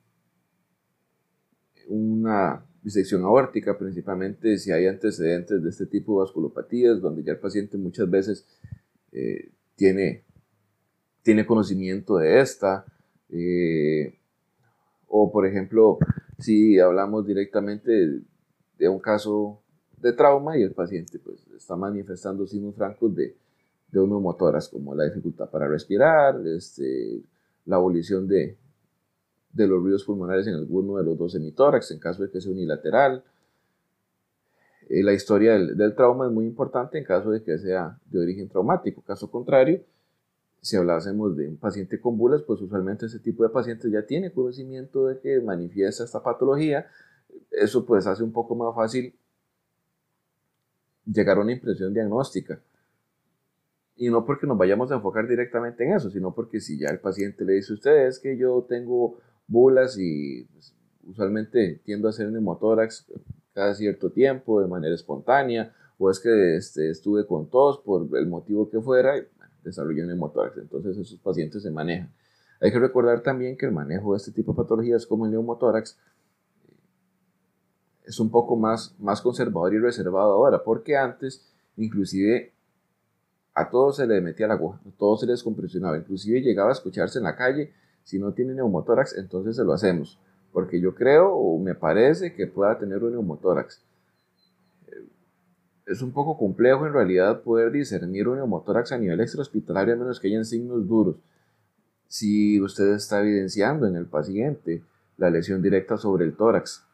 una 1.89 2.65
disección 2.83 3.25
aórtica, 3.25 3.77
principalmente 3.77 4.57
si 4.57 4.71
hay 4.71 4.87
antecedentes 4.87 5.63
de 5.63 5.69
este 5.69 5.87
tipo 5.87 6.15
de 6.15 6.25
vasculopatías, 6.25 7.01
donde 7.01 7.25
ya 7.25 7.33
el 7.33 7.39
paciente 7.39 7.77
muchas 7.77 8.09
veces 8.09 8.47
eh, 9.13 9.51
tiene, 9.75 10.25
tiene 11.23 11.45
conocimiento 11.45 12.17
de 12.19 12.41
esta, 12.41 12.85
eh, 13.29 14.20
o 15.11 15.31
por 15.31 15.47
ejemplo, 15.47 15.99
si 16.39 16.79
hablamos 16.79 17.27
directamente 17.27 18.23
de, 18.79 18.89
un 18.89 19.01
caso 19.01 19.61
de 19.99 20.13
trauma 20.13 20.57
y 20.57 20.63
el 20.63 20.73
paciente 20.73 21.19
pues, 21.19 21.47
está 21.55 21.77
manifestando 21.77 22.47
signos 22.47 22.77
francos 22.77 23.15
de, 23.15 23.37
de 23.91 24.01
neumotórax, 24.01 24.69
como 24.69 24.95
la 24.95 25.05
dificultad 25.05 25.51
para 25.51 25.69
respirar, 25.69 26.41
este, 26.47 27.23
la 27.67 27.77
abolición 27.77 28.29
de, 28.29 28.57
de 29.53 29.67
los 29.67 29.83
ruidos 29.83 30.05
pulmonares 30.05 30.47
en 30.47 30.55
alguno 30.55 30.97
de 30.97 31.05
los 31.05 31.19
dos 31.19 31.35
hemitórax, 31.35 31.91
en 31.91 31.99
caso 31.99 32.23
de 32.23 32.31
que 32.31 32.41
sea 32.41 32.53
unilateral. 32.53 33.25
Eh, 34.89 35.03
la 35.03 35.13
historia 35.13 35.59
del, 35.59 35.95
trauma 35.95 36.27
es 36.27 36.33
muy 36.33 36.47
importante 36.47 36.99
en 36.99 37.05
caso 37.05 37.31
de 37.31 37.43
que 37.43 37.59
sea 37.59 37.99
de 38.07 38.21
origen 38.21 38.49
traumático. 38.49 39.03
Caso 39.03 39.31
contrario, 39.31 39.83
si 40.63 40.77
hablásemos 40.77 41.37
de 41.37 41.49
un 41.49 41.57
paciente 41.57 42.01
con 42.01 42.19
bulas, 42.19 42.43
pues 42.43 42.61
usualmente 42.61 43.07
ese 43.07 43.19
tipo 43.19 43.43
de 43.43 43.49
pacientes 43.49 43.91
ya 43.91 44.05
tiene 44.05 44.33
conocimiento 44.33 45.07
de 45.07 45.19
que 45.19 45.41
manifiesta 45.41 46.05
esta 46.05 46.23
patología. 46.23 46.87
Eso 47.51 47.87
pues 47.87 48.07
hace 48.07 48.23
un 48.23 48.33
poco 48.33 48.55
más 48.55 48.75
fácil 48.75 49.15
llegar 51.07 51.39
a 51.39 51.41
una 51.41 51.53
impresión 51.53 51.95
diagnóstica. 51.95 52.61
Y 53.97 54.09
no 54.09 54.25
porque 54.25 54.47
nos 54.47 54.59
vayamos 54.59 54.91
a 54.93 54.97
enfocar 54.97 55.29
directamente 55.29 55.85
en 55.85 55.95
eso, 55.95 56.11
sino 56.11 56.35
porque 56.35 56.61
si 56.61 56.79
ya 56.79 56.89
el 56.89 57.01
paciente 57.01 57.45
le 57.45 57.55
dice 57.55 57.73
a 57.73 57.77
usted 57.77 58.07
es 58.07 58.19
que 58.19 58.37
yo 58.37 58.65
tengo 58.69 59.19
bulas 59.47 59.97
y 59.99 60.45
pues, 60.45 60.75
usualmente 61.05 61.81
tiendo 61.85 62.09
a 62.09 62.11
hacer 62.11 62.27
un 62.27 62.37
hemotórax 62.37 63.07
cada 63.55 63.75
cierto 63.75 64.11
tiempo 64.11 64.61
de 64.61 64.69
manera 64.69 64.95
espontánea 64.95 65.75
o 65.99 66.11
es 66.11 66.21
que 66.21 66.57
este, 66.57 66.91
estuve 66.91 67.27
con 67.27 67.51
tos 67.51 67.79
por 67.79 68.09
el 68.17 68.27
motivo 68.27 68.71
que 68.71 68.81
fuera 68.81 69.15
y 69.61 69.65
desarrollé 69.65 70.05
un 70.05 70.11
hemotórax. 70.11 70.59
Entonces 70.59 70.97
esos 70.97 71.19
pacientes 71.21 71.63
se 71.63 71.71
manejan. 71.71 72.11
Hay 72.61 72.71
que 72.71 72.79
recordar 72.79 73.23
también 73.23 73.57
que 73.57 73.67
el 73.67 73.73
manejo 73.73 74.13
de 74.13 74.19
este 74.19 74.33
tipo 74.33 74.53
de 74.53 74.57
patologías 74.57 75.07
como 75.07 75.25
el 75.25 75.33
neumotórax 75.33 75.99
es 78.05 78.21
un 78.21 78.31
poco 78.31 78.57
más, 78.57 78.95
más 78.99 79.21
conservador 79.23 79.73
y 79.73 79.79
reservado 79.79 80.33
ahora, 80.33 80.63
porque 80.63 80.97
antes 80.97 81.47
inclusive 81.77 82.53
a 83.55 83.71
todos 83.71 83.97
se 83.97 84.07
le 84.07 84.21
metía 84.21 84.47
la 84.47 84.55
aguja, 84.55 84.81
a 84.87 84.91
todos 84.99 85.21
se 85.21 85.27
les 85.27 85.43
compresionaba, 85.43 85.97
inclusive 85.97 86.41
llegaba 86.41 86.71
a 86.71 86.73
escucharse 86.73 87.19
en 87.19 87.25
la 87.25 87.37
calle 87.37 87.73
si 88.05 88.19
no 88.19 88.33
tiene 88.33 88.55
neumotórax, 88.55 89.17
entonces 89.17 89.57
se 89.57 89.65
lo 89.65 89.73
hacemos, 89.73 90.19
porque 90.53 90.81
yo 90.81 90.95
creo 90.95 91.33
o 91.33 91.59
me 91.59 91.75
parece 91.75 92.35
que 92.35 92.47
pueda 92.47 92.79
tener 92.79 93.03
un 93.03 93.13
neumotórax. 93.13 93.83
Es 95.91 96.03
un 96.03 96.13
poco 96.13 96.39
complejo 96.39 96.87
en 96.87 96.93
realidad 96.93 97.43
poder 97.43 97.73
discernir 97.73 98.29
un 98.29 98.37
neumotórax 98.37 98.93
a 98.93 98.99
nivel 98.99 99.21
extrahospitalario 99.21 99.95
a 99.95 99.97
menos 99.97 100.21
que 100.21 100.29
hayan 100.29 100.45
signos 100.45 100.87
duros. 100.87 101.17
Si 102.07 102.61
usted 102.61 102.95
está 102.95 103.21
evidenciando 103.21 103.89
en 103.89 103.97
el 103.97 104.07
paciente 104.07 104.85
la 105.17 105.31
lesión 105.31 105.61
directa 105.61 105.97
sobre 105.97 106.27
el 106.27 106.37
tórax, 106.37 106.87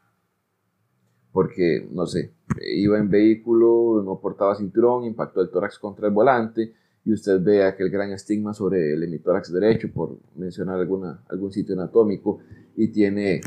porque, 1.31 1.87
no 1.93 2.07
sé, 2.07 2.33
iba 2.75 2.97
en 2.99 3.11
vehículo, 3.11 4.03
no 4.03 4.19
portaba 4.19 4.57
cinturón, 4.57 5.05
impactó 5.05 5.43
el 5.43 5.51
tórax 5.51 5.79
contra 5.79 6.07
el 6.07 6.15
volante, 6.15 6.73
y 7.05 7.13
usted 7.13 7.39
ve 7.43 7.65
aquel 7.65 7.91
gran 7.91 8.13
estigma 8.13 8.55
sobre 8.55 8.95
el 8.95 9.03
hemitórax 9.03 9.53
derecho, 9.53 9.91
por 9.93 10.17
mencionar 10.37 10.81
alguna, 10.81 11.23
algún 11.29 11.53
sitio 11.53 11.75
anatómico, 11.75 12.39
y 12.75 12.89
tiene 12.89 13.43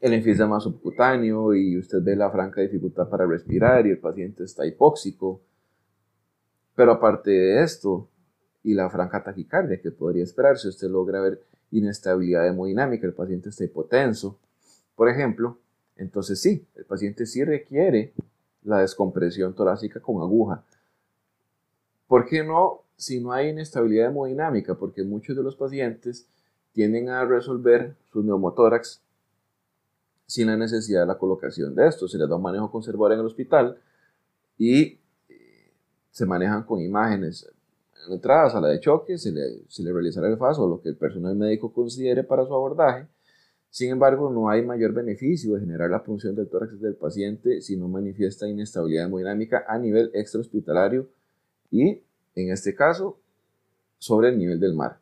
el 0.00 0.14
enfisema 0.14 0.58
subcutáneo 0.60 1.54
y 1.54 1.78
usted 1.78 2.02
ve 2.02 2.16
la 2.16 2.30
franca 2.30 2.62
dificultad 2.62 3.08
para 3.08 3.26
respirar 3.26 3.86
y 3.86 3.90
el 3.90 3.98
paciente 3.98 4.44
está 4.44 4.66
hipóxico. 4.66 5.42
Pero 6.74 6.92
aparte 6.92 7.30
de 7.30 7.62
esto, 7.62 8.08
y 8.62 8.74
la 8.74 8.88
franca 8.88 9.22
taquicardia 9.22 9.80
que 9.80 9.90
podría 9.90 10.24
esperarse, 10.24 10.68
usted 10.68 10.88
logra 10.88 11.20
ver 11.20 11.42
inestabilidad 11.70 12.48
hemodinámica, 12.48 13.06
el 13.06 13.12
paciente 13.12 13.50
está 13.50 13.64
hipotenso, 13.64 14.38
por 14.94 15.08
ejemplo, 15.08 15.58
entonces 15.96 16.40
sí, 16.40 16.66
el 16.74 16.84
paciente 16.84 17.26
sí 17.26 17.44
requiere 17.44 18.12
la 18.62 18.80
descompresión 18.80 19.54
torácica 19.54 20.00
con 20.00 20.20
aguja. 20.20 20.64
¿Por 22.06 22.26
qué 22.26 22.42
no 22.42 22.82
si 22.96 23.20
no 23.20 23.32
hay 23.32 23.48
inestabilidad 23.48 24.08
hemodinámica? 24.08 24.74
Porque 24.74 25.02
muchos 25.02 25.36
de 25.36 25.42
los 25.42 25.56
pacientes 25.56 26.26
tienden 26.72 27.08
a 27.08 27.24
resolver 27.24 27.96
su 28.12 28.22
neumotórax 28.22 29.02
sin 30.30 30.46
la 30.46 30.56
necesidad 30.56 31.00
de 31.00 31.06
la 31.06 31.18
colocación 31.18 31.74
de 31.74 31.88
esto. 31.88 32.06
Se 32.06 32.16
les 32.16 32.28
da 32.28 32.36
un 32.36 32.42
manejo 32.42 32.70
conservador 32.70 33.14
en 33.14 33.18
el 33.18 33.26
hospital 33.26 33.76
y 34.56 35.00
eh, 35.28 35.72
se 36.12 36.24
manejan 36.24 36.62
con 36.62 36.80
imágenes. 36.80 37.50
En 38.06 38.12
entrada 38.12 38.56
a 38.56 38.60
la 38.60 38.68
de 38.68 38.78
choque 38.78 39.18
se 39.18 39.32
le, 39.32 39.64
se 39.66 39.82
realizará 39.82 40.28
el 40.28 40.36
FAS 40.36 40.60
o 40.60 40.68
lo 40.68 40.80
que 40.80 40.90
el 40.90 40.96
personal 40.96 41.34
médico 41.34 41.72
considere 41.72 42.22
para 42.22 42.46
su 42.46 42.54
abordaje. 42.54 43.08
Sin 43.70 43.90
embargo, 43.90 44.30
no 44.30 44.48
hay 44.48 44.64
mayor 44.64 44.92
beneficio 44.92 45.54
de 45.54 45.60
generar 45.60 45.90
la 45.90 46.04
punción 46.04 46.36
del 46.36 46.48
tórax 46.48 46.80
del 46.80 46.94
paciente 46.94 47.60
si 47.60 47.76
no 47.76 47.88
manifiesta 47.88 48.46
inestabilidad 48.46 49.06
hemodinámica 49.06 49.64
a 49.66 49.78
nivel 49.78 50.12
extrahospitalario 50.14 51.08
y, 51.72 52.02
en 52.36 52.50
este 52.52 52.72
caso, 52.72 53.18
sobre 53.98 54.28
el 54.28 54.38
nivel 54.38 54.60
del 54.60 54.74
mar. 54.74 54.99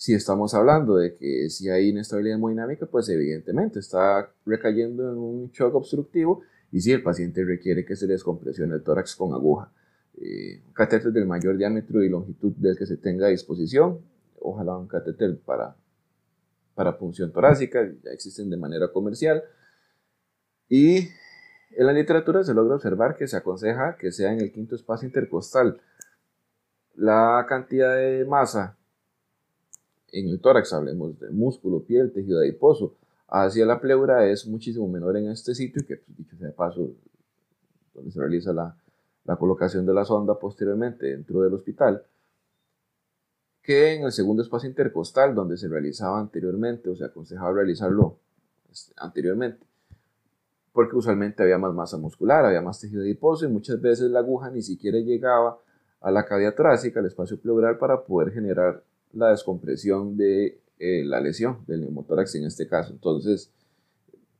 Si 0.00 0.14
estamos 0.14 0.54
hablando 0.54 0.96
de 0.96 1.14
que 1.14 1.50
si 1.50 1.68
hay 1.68 1.90
inestabilidad 1.90 2.38
hemodinámica, 2.38 2.86
pues 2.86 3.06
evidentemente 3.10 3.80
está 3.80 4.32
recayendo 4.46 5.12
en 5.12 5.18
un 5.18 5.50
shock 5.50 5.74
obstructivo 5.74 6.40
y 6.72 6.80
si 6.80 6.90
el 6.92 7.02
paciente 7.02 7.44
requiere 7.44 7.84
que 7.84 7.94
se 7.94 8.06
descompresione 8.06 8.76
el 8.76 8.82
tórax 8.82 9.14
con 9.14 9.34
aguja. 9.34 9.70
Eh, 10.18 10.62
del 11.12 11.26
mayor 11.26 11.58
diámetro 11.58 12.02
y 12.02 12.08
longitud 12.08 12.54
del 12.56 12.78
que 12.78 12.86
se 12.86 12.96
tenga 12.96 13.26
a 13.26 13.28
disposición, 13.28 14.00
ojalá 14.40 14.74
un 14.78 14.88
catéter 14.88 15.38
para, 15.38 15.76
para 16.74 16.96
punción 16.96 17.30
torácica, 17.30 17.86
ya 18.02 18.10
existen 18.10 18.48
de 18.48 18.56
manera 18.56 18.90
comercial. 18.90 19.44
Y 20.66 21.10
en 21.76 21.86
la 21.86 21.92
literatura 21.92 22.42
se 22.42 22.54
logra 22.54 22.76
observar 22.76 23.16
que 23.16 23.28
se 23.28 23.36
aconseja 23.36 23.98
que 23.98 24.12
sea 24.12 24.32
en 24.32 24.40
el 24.40 24.50
quinto 24.50 24.76
espacio 24.76 25.06
intercostal. 25.06 25.78
La 26.94 27.44
cantidad 27.46 27.96
de 27.96 28.24
masa 28.24 28.78
en 30.12 30.28
el 30.28 30.40
tórax, 30.40 30.72
hablemos 30.72 31.18
de 31.18 31.30
músculo, 31.30 31.84
piel, 31.84 32.12
tejido 32.12 32.40
adiposo, 32.40 32.94
hacia 33.28 33.64
la 33.66 33.80
pleura 33.80 34.26
es 34.26 34.46
muchísimo 34.46 34.88
menor 34.88 35.16
en 35.16 35.30
este 35.30 35.54
sitio, 35.54 35.84
que 35.86 35.96
pues, 35.96 36.16
dicho 36.16 36.36
sea 36.36 36.48
de 36.48 36.52
paso, 36.52 36.90
donde 37.94 38.10
se 38.10 38.18
realiza 38.18 38.52
la, 38.52 38.76
la 39.24 39.36
colocación 39.36 39.86
de 39.86 39.94
la 39.94 40.04
sonda 40.04 40.38
posteriormente 40.38 41.06
dentro 41.06 41.42
del 41.42 41.54
hospital, 41.54 42.04
que 43.62 43.94
en 43.94 44.04
el 44.04 44.12
segundo 44.12 44.42
espacio 44.42 44.68
intercostal, 44.68 45.34
donde 45.34 45.56
se 45.56 45.68
realizaba 45.68 46.18
anteriormente, 46.18 46.88
o 46.88 46.96
se 46.96 47.04
aconsejaba 47.04 47.52
realizarlo 47.52 48.18
este, 48.70 48.92
anteriormente 48.96 49.70
porque 50.72 50.96
usualmente 50.96 51.42
había 51.42 51.58
más 51.58 51.74
masa 51.74 51.96
muscular, 51.96 52.44
había 52.44 52.62
más 52.62 52.80
tejido 52.80 53.02
adiposo 53.02 53.44
y 53.44 53.48
muchas 53.48 53.80
veces 53.80 54.10
la 54.10 54.20
aguja 54.20 54.50
ni 54.50 54.62
siquiera 54.62 54.98
llegaba 54.98 55.58
a 56.00 56.10
la 56.10 56.24
cavidad 56.24 56.54
torácica, 56.54 57.00
al 57.00 57.06
espacio 57.06 57.38
pleural, 57.40 57.76
para 57.78 58.02
poder 58.02 58.32
generar 58.32 58.82
la 59.12 59.30
descompresión 59.30 60.16
de 60.16 60.60
eh, 60.78 61.04
la 61.04 61.20
lesión 61.20 61.58
del 61.66 61.82
neumotórax 61.82 62.34
en 62.36 62.44
este 62.44 62.66
caso. 62.66 62.92
Entonces, 62.92 63.50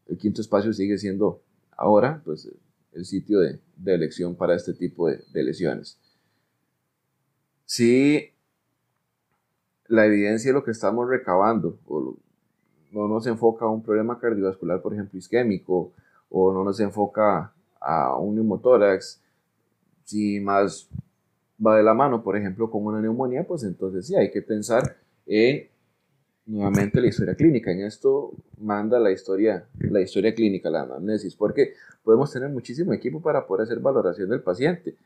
el 0.07 0.17
quinto 0.17 0.41
espacio 0.41 0.73
sigue 0.73 0.97
siendo 0.99 1.43
ahora 1.77 2.23
pues, 2.25 2.51
el 2.93 3.05
sitio 3.05 3.41
de, 3.41 3.61
elección 3.85 4.35
para 4.35 4.55
este 4.55 4.75
tipo 4.75 5.09
de, 5.09 5.43
lesiones. 5.43 5.99
Si 7.65 8.31
la 9.87 10.07
evidencia 10.07 10.51
de 10.51 10.55
lo 10.55 10.65
que 10.65 10.71
estamos 10.71 11.09
recabando 11.09 11.79
no 12.91 13.07
nos 13.07 13.27
enfoca 13.27 13.67
a 13.67 13.69
un 13.69 13.83
problema 13.83 14.19
cardiovascular, 14.19 14.83
por 14.83 14.95
ejemplo, 14.95 15.19
isquémico, 15.19 15.93
o 16.29 16.53
no 16.53 16.65
nos 16.65 16.81
enfoca 16.81 17.53
a 17.81 18.17
un 18.17 18.35
neumotórax, 18.37 19.21
si 20.05 20.41
más 20.41 20.89
va 21.65 21.77
de 21.77 21.83
la 21.83 21.95
mano, 21.95 22.23
por 22.23 22.37
ejemplo, 22.37 22.71
con 22.71 22.85
una 22.85 23.01
neumonía, 23.01 23.45
pues 23.45 23.63
entonces 23.65 24.07
sí 24.07 24.17
hay 24.17 24.31
que 24.31 24.43
pensar 24.43 24.97
en 25.27 25.69
nuevamente 26.47 27.01
la 27.01 27.09
historia 27.09 27.35
clínica. 27.35 27.71
En 27.71 27.81
esto 27.83 28.33
manda 28.59 28.99
la 28.99 29.11
historia, 29.11 29.67
la 29.79 30.01
historia 30.01 30.35
clínica, 30.35 30.71
la 30.71 30.83
anamnesis, 30.83 31.35
porque 31.35 31.75
podemos 32.03 32.33
tener 32.33 32.49
muchísimo 32.49 32.93
equipo 32.93 33.21
para 33.21 33.47
poder 33.47 33.65
hacer 33.65 33.79
valoración 33.79 34.29
del 34.29 34.43
paciente, 34.43 34.97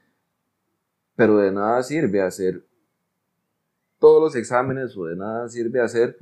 pero 1.16 1.38
de 1.38 1.52
nada 1.52 1.82
sirve 1.82 2.22
hacer 2.22 2.62
todos 3.98 4.22
los 4.22 4.36
exámenes 4.36 4.96
o 4.96 5.06
de 5.06 5.16
nada 5.16 5.48
sirve 5.48 5.80
hacer 5.80 6.18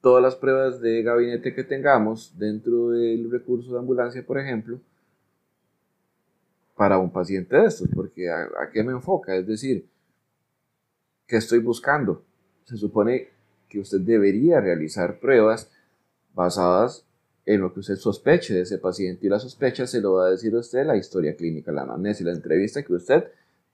todas 0.00 0.22
las 0.22 0.34
pruebas 0.36 0.80
de 0.80 1.02
gabinete 1.02 1.54
que 1.54 1.64
tengamos 1.64 2.36
dentro 2.38 2.90
del 2.90 3.30
recurso 3.30 3.72
de 3.72 3.78
ambulancia, 3.78 4.24
por 4.24 4.38
ejemplo, 4.38 4.80
para 6.76 6.98
un 6.98 7.10
paciente 7.10 7.56
de 7.56 7.66
estos, 7.66 7.88
porque 8.10 8.30
¿a, 8.30 8.70
qué 8.72 8.82
me 8.82 8.92
enfoca? 8.92 9.36
Es 9.36 9.46
decir, 9.46 9.86
¿qué 11.26 11.36
estoy 11.36 11.60
buscando? 11.60 12.24
Se 12.64 12.76
supone 12.76 13.28
que 13.68 13.80
usted 13.80 14.00
debería 14.00 14.60
realizar 14.60 15.20
pruebas 15.20 15.70
basadas 16.34 17.04
en 17.46 17.60
lo 17.60 17.72
que 17.72 17.80
usted 17.80 17.96
sospeche 17.96 18.54
de 18.54 18.62
ese 18.62 18.78
paciente 18.78 19.26
y 19.26 19.30
la 19.30 19.38
sospecha 19.38 19.86
se 19.86 20.00
lo 20.00 20.14
va 20.14 20.26
a 20.26 20.30
decir 20.30 20.54
a 20.54 20.58
usted 20.58 20.84
la 20.84 20.96
historia 20.96 21.36
clínica, 21.36 21.72
la 21.72 21.82
anamnesis, 21.82 22.26
la 22.26 22.32
entrevista 22.32 22.82
que 22.82 22.92
usted 22.92 23.24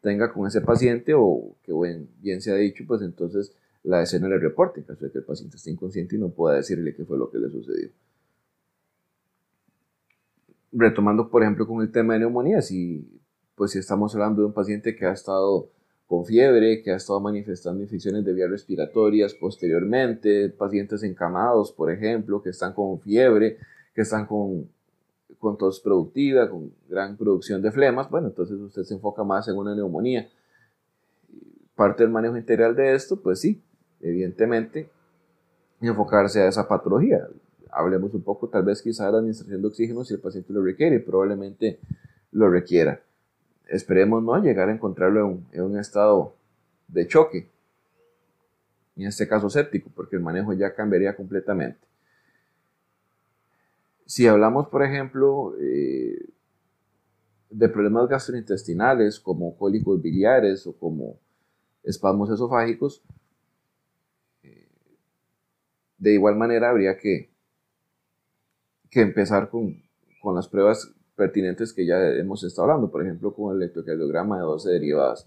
tenga 0.00 0.33
con 0.33 0.47
ese 0.47 0.61
paciente 0.61 1.12
o 1.14 1.57
que 1.62 1.73
bien 2.21 2.40
se 2.40 2.52
ha 2.52 2.57
dicho, 2.57 2.85
pues 2.87 3.02
entonces 3.02 3.52
la 3.83 4.02
escena 4.02 4.28
del 4.28 4.40
reporte, 4.40 4.81
en 4.81 4.87
caso 4.87 5.05
de 5.05 5.12
que 5.12 5.19
el 5.19 5.25
paciente 5.25 5.57
esté 5.57 5.71
inconsciente 5.71 6.16
y 6.16 6.19
no 6.19 6.31
pueda 6.31 6.57
decirle 6.57 6.95
qué 6.95 7.05
fue 7.05 7.19
lo 7.19 7.31
que 7.31 7.38
le 7.38 7.50
sucedió. 7.50 7.88
Retomando, 10.73 11.31
por 11.31 11.43
ejemplo, 11.43 11.66
con 11.66 11.81
el 11.81 11.90
tema 11.90 12.14
de 12.14 12.21
neumonía, 12.21 12.61
si, 12.61 13.21
pues, 13.57 13.73
si 13.73 13.79
estamos 13.79 14.15
hablando 14.15 14.43
de 14.43 14.47
un 14.47 14.53
paciente 14.53 14.95
que 14.95 15.07
ha 15.07 15.13
estado 15.13 15.69
con 16.07 16.25
fiebre, 16.25 16.83
que 16.83 16.93
ha 16.93 16.97
estado 16.97 17.21
manifestando 17.21 17.83
infecciones 17.83 18.25
de 18.25 18.33
vías 18.33 18.49
respiratorias 18.49 19.35
posteriormente, 19.35 20.51
pacientes 20.51 21.03
encamados, 21.03 21.73
por 21.73 21.91
ejemplo, 21.91 22.41
que 22.43 22.51
están 22.51 22.75
con 22.75 23.01
fiebre, 23.01 23.59
que 23.93 24.03
están 24.03 24.27
con, 24.27 24.69
con 25.41 25.59
tos 25.59 25.81
productiva, 25.81 26.49
con 26.49 26.71
gran 26.89 27.17
producción 27.17 27.61
de 27.61 27.73
flemas, 27.73 28.09
bueno, 28.09 28.29
entonces 28.29 28.57
usted 28.61 28.85
se 28.85 28.95
enfoca 28.95 29.25
más 29.25 29.49
en 29.49 29.57
una 29.57 29.75
neumonía. 29.75 30.29
Parte 31.75 32.05
del 32.05 32.13
manejo 32.13 32.37
integral 32.37 32.77
de 32.77 32.95
esto, 32.95 33.17
pues 33.21 33.41
sí, 33.41 33.61
evidentemente, 34.01 34.89
enfocarse 35.81 36.41
a 36.41 36.49
esa 36.49 36.69
patología. 36.69 37.27
Hablemos 37.71 38.15
un 38.15 38.23
poco, 38.23 38.49
tal 38.49 38.63
vez 38.63 38.81
quizá 38.81 39.07
de 39.07 39.13
la 39.13 39.19
administración 39.19 39.61
de 39.61 39.69
oxígeno 39.69 40.05
si 40.05 40.15
el 40.15 40.21
paciente 40.21 40.53
lo 40.53 40.63
requiere, 40.63 41.01
probablemente 41.01 41.81
lo 42.31 42.49
requiera. 42.49 43.01
Esperemos 43.66 44.23
no 44.23 44.40
llegar 44.40 44.68
a 44.68 44.73
encontrarlo 44.73 45.40
en 45.52 45.62
un, 45.62 45.78
estado 45.78 46.35
de 46.88 47.06
choque, 47.08 47.49
en 48.96 49.06
este 49.06 49.26
caso 49.26 49.50
séptico, 49.50 49.90
porque 49.94 50.16
el 50.16 50.23
manejo 50.23 50.52
ya 50.52 50.75
cambiaría 50.75 51.16
completamente. 51.16 51.80
Si 54.06 54.26
hablamos, 54.26 54.68
por 54.68 54.85
ejemplo, 54.85 55.54
eh, 55.61 56.28
de 57.50 57.68
problemas 57.68 58.08
gastrointestinales 58.08 59.18
como 59.18 59.56
cólicos 59.56 60.00
biliares 60.00 60.66
o 60.66 60.73
como 60.73 61.18
espasmos 61.82 62.30
esofágicos, 62.30 63.02
de 65.99 66.12
igual 66.12 66.37
manera 66.37 66.70
habría 66.70 66.99
que, 66.99 67.30
que 68.90 69.00
empezar 69.00 69.50
con, 69.50 69.82
con, 70.20 70.35
las 70.35 70.49
pruebas 70.49 70.92
pertinentes 71.16 71.73
que 71.73 71.87
ya 71.87 71.99
hemos 72.11 72.44
estado 72.44 72.70
hablando, 72.70 72.90
por 72.90 73.02
ejemplo, 73.02 73.35
con 73.35 73.56
el 73.56 73.62
electrocardiograma 73.62 74.37
de 74.37 74.42
12 74.42 74.70
derivadas, 74.70 75.26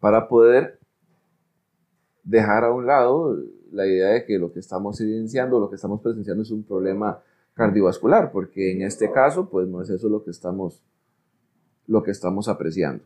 para 0.00 0.28
poder 0.28 0.78
dejar 2.22 2.64
a 2.64 2.72
un 2.72 2.86
lado 2.86 3.36
la 3.72 3.86
idea 3.86 4.08
de 4.10 4.24
que 4.24 4.38
lo 4.38 4.52
que 4.52 4.60
estamos 4.60 5.00
evidenciando, 5.00 5.58
lo 5.58 5.68
que 5.68 5.76
estamos 5.76 6.00
presenciando 6.00 6.42
es 6.42 6.50
un 6.50 6.62
problema 6.62 7.20
cardiovascular, 7.54 8.30
porque 8.32 8.72
en 8.72 8.82
este 8.82 9.10
caso, 9.10 9.48
pues 9.50 9.68
no 9.68 9.82
es 9.82 9.90
eso 9.90 10.08
lo 10.08 10.24
que 10.24 10.30
estamos, 10.30 10.82
lo 11.86 12.02
que 12.02 12.12
estamos 12.12 12.48
apreciando. 12.48 13.04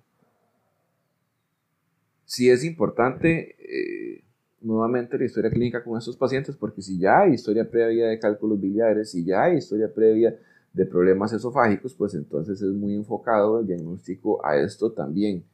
Sí 2.24 2.50
es 2.50 2.62
importante 2.62 3.56
eh, 3.58 4.22
nuevamente 4.60 5.18
la 5.18 5.24
historia 5.24 5.50
clínica 5.50 5.82
con 5.82 5.96
estos 5.96 6.16
pacientes, 6.16 6.56
porque 6.56 6.82
si 6.82 6.98
ya 6.98 7.20
hay 7.20 7.32
historia 7.32 7.68
previa 7.70 8.08
de 8.08 8.18
cálculos 8.18 8.60
biliares, 8.60 9.10
si 9.10 9.24
ya 9.24 9.44
hay 9.44 9.56
historia 9.56 9.92
previa 9.92 10.38
de 10.72 10.86
problemas 10.86 11.32
esofágicos, 11.32 11.94
pues 11.94 12.14
entonces 12.14 12.60
es 12.62 12.72
muy 12.72 12.94
enfocado 12.94 13.60
el 13.60 13.66
diagnóstico 13.66 14.44
a 14.44 14.56
esto 14.56 14.92
también. 14.92 15.44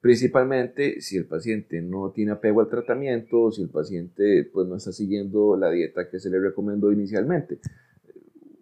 Principalmente 0.00 1.00
si 1.00 1.16
el 1.16 1.26
paciente 1.26 1.82
no 1.82 2.10
tiene 2.10 2.32
apego 2.32 2.60
al 2.60 2.68
tratamiento, 2.68 3.50
si 3.50 3.62
el 3.62 3.68
paciente 3.68 4.48
pues 4.52 4.66
no 4.68 4.76
está 4.76 4.92
siguiendo 4.92 5.56
la 5.56 5.70
dieta 5.70 6.08
que 6.08 6.20
se 6.20 6.30
le 6.30 6.40
recomendó 6.40 6.92
inicialmente. 6.92 7.58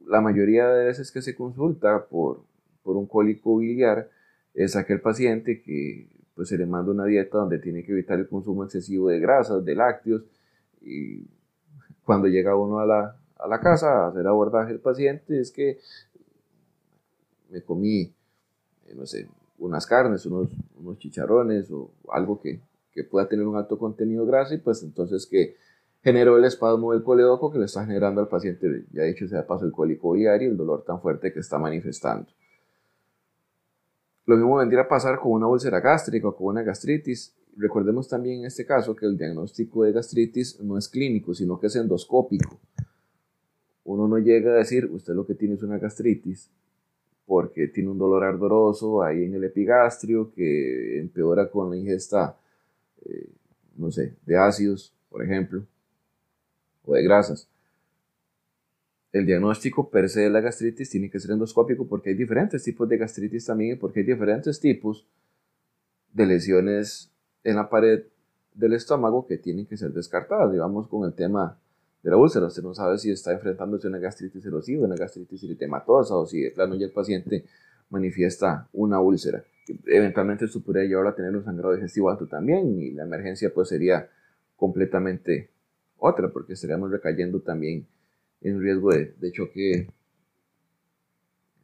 La 0.06 0.20
mayoría 0.20 0.68
de 0.68 0.86
veces 0.86 1.10
que 1.10 1.22
se 1.22 1.34
consulta 1.34 2.06
por, 2.06 2.44
por 2.82 2.96
un 2.96 3.06
cólico 3.06 3.58
biliar 3.58 4.08
es 4.54 4.76
aquel 4.76 5.00
paciente 5.00 5.62
que 5.62 6.08
pues 6.34 6.48
se 6.48 6.58
le 6.58 6.66
manda 6.66 6.92
una 6.92 7.06
dieta 7.06 7.38
donde 7.38 7.58
tiene 7.58 7.82
que 7.82 7.92
evitar 7.92 8.18
el 8.18 8.28
consumo 8.28 8.64
excesivo 8.64 9.08
de 9.08 9.18
grasas, 9.18 9.64
de 9.64 9.74
lácteos, 9.74 10.22
y 10.82 11.26
cuando 12.04 12.28
llega 12.28 12.56
uno 12.56 12.78
a 12.78 12.86
la, 12.86 13.16
a 13.38 13.48
la 13.48 13.60
casa 13.60 14.04
a 14.04 14.08
hacer 14.08 14.26
abordaje 14.26 14.72
del 14.72 14.80
paciente 14.80 15.40
es 15.40 15.50
que 15.50 15.78
me 17.50 17.62
comí, 17.62 18.12
eh, 18.86 18.94
no 18.94 19.06
sé, 19.06 19.28
unas 19.58 19.86
carnes, 19.86 20.26
unos, 20.26 20.48
unos 20.78 20.98
chicharrones 20.98 21.70
o 21.70 21.90
algo 22.08 22.40
que, 22.40 22.60
que 22.92 23.04
pueda 23.04 23.28
tener 23.28 23.46
un 23.46 23.56
alto 23.56 23.78
contenido 23.78 24.26
graso 24.26 24.54
y 24.54 24.58
pues 24.58 24.82
entonces 24.82 25.26
que 25.26 25.56
generó 26.02 26.36
el 26.36 26.44
espasmo 26.44 26.92
del 26.92 27.02
coledoco 27.02 27.50
que 27.50 27.58
le 27.58 27.64
está 27.64 27.84
generando 27.84 28.20
al 28.20 28.28
paciente, 28.28 28.84
ya 28.92 29.02
dicho 29.02 29.26
sea 29.26 29.46
paso, 29.46 29.64
el 29.64 29.72
cólico 29.72 30.12
biliar 30.12 30.42
y 30.42 30.46
el 30.46 30.56
dolor 30.56 30.84
tan 30.84 31.00
fuerte 31.00 31.32
que 31.32 31.40
está 31.40 31.58
manifestando. 31.58 32.28
Lo 34.26 34.36
mismo 34.36 34.56
vendría 34.56 34.82
a 34.82 34.88
pasar 34.88 35.18
con 35.20 35.32
una 35.32 35.46
úlcera 35.46 35.80
gástrica 35.80 36.28
o 36.28 36.34
con 36.34 36.48
una 36.48 36.62
gastritis. 36.62 37.34
Recordemos 37.56 38.08
también 38.08 38.40
en 38.40 38.46
este 38.46 38.66
caso 38.66 38.94
que 38.94 39.06
el 39.06 39.16
diagnóstico 39.16 39.84
de 39.84 39.92
gastritis 39.92 40.60
no 40.60 40.76
es 40.76 40.88
clínico, 40.88 41.32
sino 41.32 41.58
que 41.58 41.68
es 41.68 41.76
endoscópico. 41.76 42.58
Uno 43.86 44.06
no 44.06 44.18
llega 44.18 44.52
a 44.52 44.56
decir, 44.58 44.86
usted 44.92 45.14
lo 45.14 45.26
que 45.26 45.34
tiene 45.34 45.54
es 45.54 45.62
una 45.62 45.78
gastritis, 45.78 46.50
porque 47.24 47.68
tiene 47.68 47.90
un 47.90 47.98
dolor 47.98 48.22
ardoroso 48.24 49.02
ahí 49.02 49.24
en 49.24 49.34
el 49.34 49.44
epigastrio 49.44 50.30
que 50.32 51.00
empeora 51.00 51.50
con 51.50 51.70
la 51.70 51.76
ingesta, 51.76 52.36
eh, 53.04 53.28
no 53.76 53.90
sé, 53.90 54.14
de 54.24 54.36
ácidos, 54.36 54.94
por 55.08 55.24
ejemplo, 55.24 55.64
o 56.84 56.94
de 56.94 57.02
grasas 57.02 57.48
el 59.16 59.24
diagnóstico 59.24 59.88
per 59.88 60.08
se 60.08 60.20
de 60.22 60.30
la 60.30 60.40
gastritis 60.40 60.90
tiene 60.90 61.10
que 61.10 61.18
ser 61.18 61.30
endoscópico 61.30 61.86
porque 61.86 62.10
hay 62.10 62.16
diferentes 62.16 62.62
tipos 62.62 62.86
de 62.88 62.98
gastritis 62.98 63.46
también 63.46 63.78
porque 63.78 64.00
hay 64.00 64.06
diferentes 64.06 64.60
tipos 64.60 65.06
de 66.12 66.26
lesiones 66.26 67.10
en 67.42 67.56
la 67.56 67.70
pared 67.70 68.04
del 68.52 68.74
estómago 68.74 69.26
que 69.26 69.38
tienen 69.38 69.66
que 69.66 69.76
ser 69.76 69.92
descartadas. 69.92 70.52
Digamos 70.52 70.88
con 70.88 71.06
el 71.06 71.14
tema 71.14 71.58
de 72.06 72.12
la 72.12 72.18
úlcera, 72.18 72.46
usted 72.46 72.62
no 72.62 72.72
sabe 72.72 72.98
si 72.98 73.10
está 73.10 73.32
enfrentándose 73.32 73.88
a 73.88 73.90
una 73.90 73.98
gastritis 73.98 74.46
erosiva, 74.46 74.86
una 74.86 74.94
gastritis 74.94 75.42
eritematosa 75.42 76.14
o 76.14 76.24
si 76.24 76.40
de 76.40 76.52
plano 76.52 76.76
ya 76.76 76.86
el 76.86 76.92
paciente 76.92 77.44
manifiesta 77.90 78.68
una 78.74 79.00
úlcera. 79.00 79.42
Eventualmente 79.86 80.44
esto 80.44 80.60
podría 80.60 80.84
llevar 80.84 81.08
a 81.08 81.16
tener 81.16 81.34
un 81.34 81.44
sangrado 81.44 81.74
digestivo 81.74 82.08
alto 82.08 82.28
también 82.28 82.80
y 82.80 82.92
la 82.92 83.02
emergencia 83.02 83.52
pues 83.52 83.70
sería 83.70 84.08
completamente 84.54 85.50
otra 85.98 86.28
porque 86.28 86.52
estaríamos 86.52 86.92
recayendo 86.92 87.40
también 87.40 87.88
en 88.40 88.60
riesgo 88.60 88.92
de, 88.92 89.12
de 89.18 89.32
choque 89.32 89.88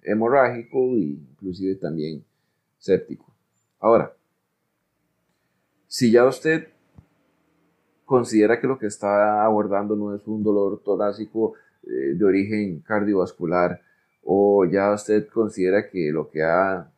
hemorrágico 0.02 0.96
e 0.96 1.02
inclusive 1.02 1.76
también 1.76 2.24
séptico. 2.78 3.32
Ahora, 3.78 4.12
si 5.86 6.10
ya 6.10 6.26
usted 6.26 6.66
considera 8.12 8.60
que 8.60 8.66
lo 8.66 8.78
que 8.78 8.88
está 8.88 9.42
abordando 9.42 9.96
no 9.96 10.14
es 10.14 10.26
un 10.26 10.42
dolor 10.42 10.82
torácico 10.84 11.54
eh, 11.82 12.12
de 12.14 12.22
origen 12.22 12.80
cardiovascular 12.80 13.80
o 14.22 14.66
ya 14.66 14.92
usted 14.92 15.26
considera 15.28 15.88
que 15.88 16.12
lo 16.12 16.28
que 16.28 16.42
ha 16.42 16.92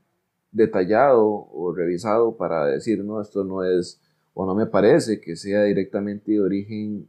detallado 0.51 1.25
o 1.25 1.73
revisado 1.73 2.37
para 2.37 2.67
decir 2.67 3.05
no, 3.05 3.21
esto 3.21 3.45
no 3.45 3.63
es 3.63 4.01
o 4.35 4.45
no 4.45 4.57
me 4.57 4.67
parece 4.67 5.21
que 5.21 5.37
sea 5.37 5.63
directamente 5.63 6.33
de 6.33 6.41
origen 6.41 7.09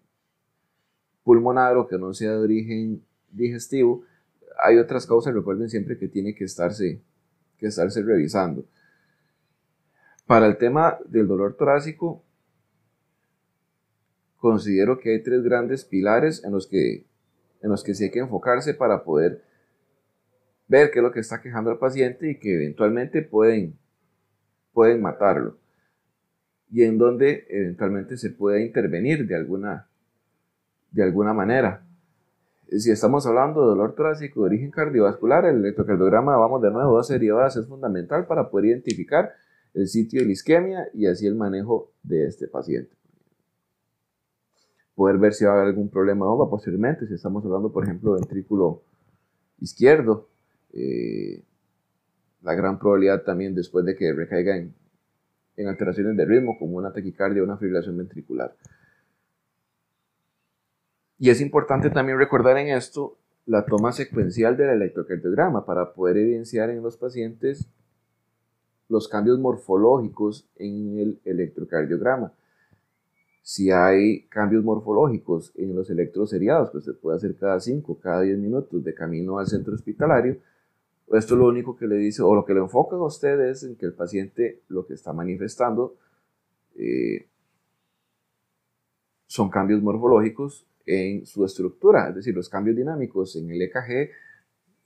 pulmonar 1.23 1.75
o 1.75 1.87
que 1.87 1.97
no 1.97 2.13
sea 2.13 2.33
de 2.33 2.43
origen 2.43 3.03
digestivo, 3.31 4.03
hay 4.63 4.77
otras 4.77 5.07
causas, 5.07 5.33
recuerden 5.33 5.67
siempre 5.67 5.97
que 5.97 6.07
tiene 6.07 6.35
que 6.35 6.43
estarse, 6.43 7.01
que 7.57 7.65
estarse 7.65 8.03
revisando. 8.03 8.65
Para 10.27 10.45
el 10.45 10.59
tema 10.59 10.99
del 11.07 11.27
dolor 11.27 11.55
torácico, 11.55 12.21
considero 14.45 14.99
que 14.99 15.09
hay 15.09 15.23
tres 15.23 15.41
grandes 15.41 15.85
pilares 15.85 16.43
en 16.43 16.51
los 16.51 16.67
que, 16.67 17.07
en 17.63 17.71
los 17.71 17.83
que 17.83 17.95
sí 17.95 18.03
hay 18.03 18.11
que 18.11 18.19
enfocarse 18.19 18.75
para 18.75 19.03
poder 19.03 19.41
ver 20.67 20.91
qué 20.91 20.99
es 20.99 21.03
lo 21.03 21.11
que 21.11 21.19
está 21.19 21.41
quejando 21.41 21.71
al 21.71 21.79
paciente 21.79 22.29
y 22.29 22.37
que 22.37 22.53
eventualmente 22.53 23.23
pueden, 23.23 23.75
pueden 24.71 25.01
matarlo. 25.01 25.57
Y 26.69 26.83
en 26.83 26.99
donde 26.99 27.47
eventualmente 27.49 28.17
se 28.17 28.29
puede 28.29 28.63
intervenir 28.63 29.25
de 29.25 29.35
alguna, 29.35 29.87
de 30.91 31.01
alguna 31.01 31.33
manera. 31.33 31.83
Si 32.69 32.91
estamos 32.91 33.25
hablando 33.25 33.61
de 33.61 33.67
dolor 33.69 33.95
torácico 33.95 34.41
de 34.41 34.45
origen 34.45 34.69
cardiovascular, 34.69 35.45
el 35.45 35.55
electrocardiograma, 35.55 36.37
vamos 36.37 36.61
de 36.61 36.69
nuevo, 36.69 36.91
dos 36.91 37.07
derivadas, 37.07 37.57
es 37.57 37.65
fundamental 37.65 38.27
para 38.27 38.51
poder 38.51 38.67
identificar 38.67 39.33
el 39.73 39.87
sitio 39.87 40.19
de 40.19 40.27
la 40.27 40.33
isquemia 40.33 40.87
y 40.93 41.07
así 41.07 41.25
el 41.25 41.33
manejo 41.33 41.91
de 42.03 42.27
este 42.27 42.47
paciente. 42.47 42.94
Poder 44.95 45.17
ver 45.17 45.33
si 45.33 45.45
va 45.45 45.51
a 45.51 45.53
haber 45.55 45.67
algún 45.67 45.89
problema 45.89 46.25
o 46.25 46.49
posteriormente, 46.49 47.05
si 47.07 47.13
estamos 47.13 47.43
hablando, 47.45 47.71
por 47.71 47.83
ejemplo, 47.83 48.13
de 48.13 48.21
ventrículo 48.21 48.81
izquierdo, 49.59 50.29
eh, 50.73 51.43
la 52.41 52.53
gran 52.53 52.79
probabilidad 52.79 53.23
también 53.23 53.53
después 53.55 53.85
de 53.85 53.95
que 53.95 54.13
recaiga 54.13 54.55
en, 54.55 54.73
en 55.57 55.67
alteraciones 55.67 56.15
de 56.15 56.25
ritmo, 56.25 56.57
como 56.57 56.77
una 56.77 56.93
taquicardia 56.93 57.41
o 57.41 57.45
una 57.45 57.57
fibrilación 57.57 57.97
ventricular. 57.97 58.55
Y 61.17 61.29
es 61.29 61.41
importante 61.41 61.89
también 61.89 62.17
recordar 62.17 62.57
en 62.57 62.69
esto 62.69 63.17
la 63.45 63.65
toma 63.65 63.91
secuencial 63.91 64.57
del 64.57 64.69
electrocardiograma 64.69 65.65
para 65.65 65.93
poder 65.93 66.17
evidenciar 66.17 66.69
en 66.69 66.81
los 66.81 66.97
pacientes 66.97 67.69
los 68.89 69.07
cambios 69.07 69.39
morfológicos 69.39 70.47
en 70.57 70.99
el 70.99 71.19
electrocardiograma. 71.25 72.33
Si 73.47 73.69
hay 73.69 74.23
cambios 74.23 74.63
morfológicos 74.63 75.51
en 75.53 75.75
los 75.75 75.91
electros 75.91 76.31
seriados, 76.31 76.71
pues 76.71 76.83
se 76.83 76.93
puede 76.93 77.17
hacer 77.17 77.35
cada 77.35 77.59
5, 77.59 77.99
cada 77.99 78.21
10 78.21 78.39
minutos 78.39 78.83
de 78.83 78.95
camino 78.95 79.37
al 79.37 79.45
centro 79.45 79.75
hospitalario, 79.75 80.37
esto 81.13 81.35
lo 81.35 81.45
único 81.45 81.77
que 81.77 81.85
le 81.85 81.97
dice, 81.97 82.23
o 82.23 82.33
lo 82.33 82.43
que 82.43 82.55
le 82.55 82.61
enfoca 82.61 82.95
a 82.95 83.03
usted 83.03 83.39
es 83.41 83.63
en 83.63 83.75
que 83.75 83.85
el 83.85 83.93
paciente 83.93 84.63
lo 84.67 84.87
que 84.87 84.95
está 84.95 85.13
manifestando 85.13 85.95
eh, 86.75 87.27
son 89.27 89.51
cambios 89.51 89.79
morfológicos 89.83 90.65
en 90.87 91.27
su 91.27 91.45
estructura, 91.45 92.09
es 92.09 92.15
decir, 92.15 92.33
los 92.33 92.49
cambios 92.49 92.75
dinámicos 92.75 93.35
en 93.35 93.51
el 93.51 93.61
EKG 93.61 94.09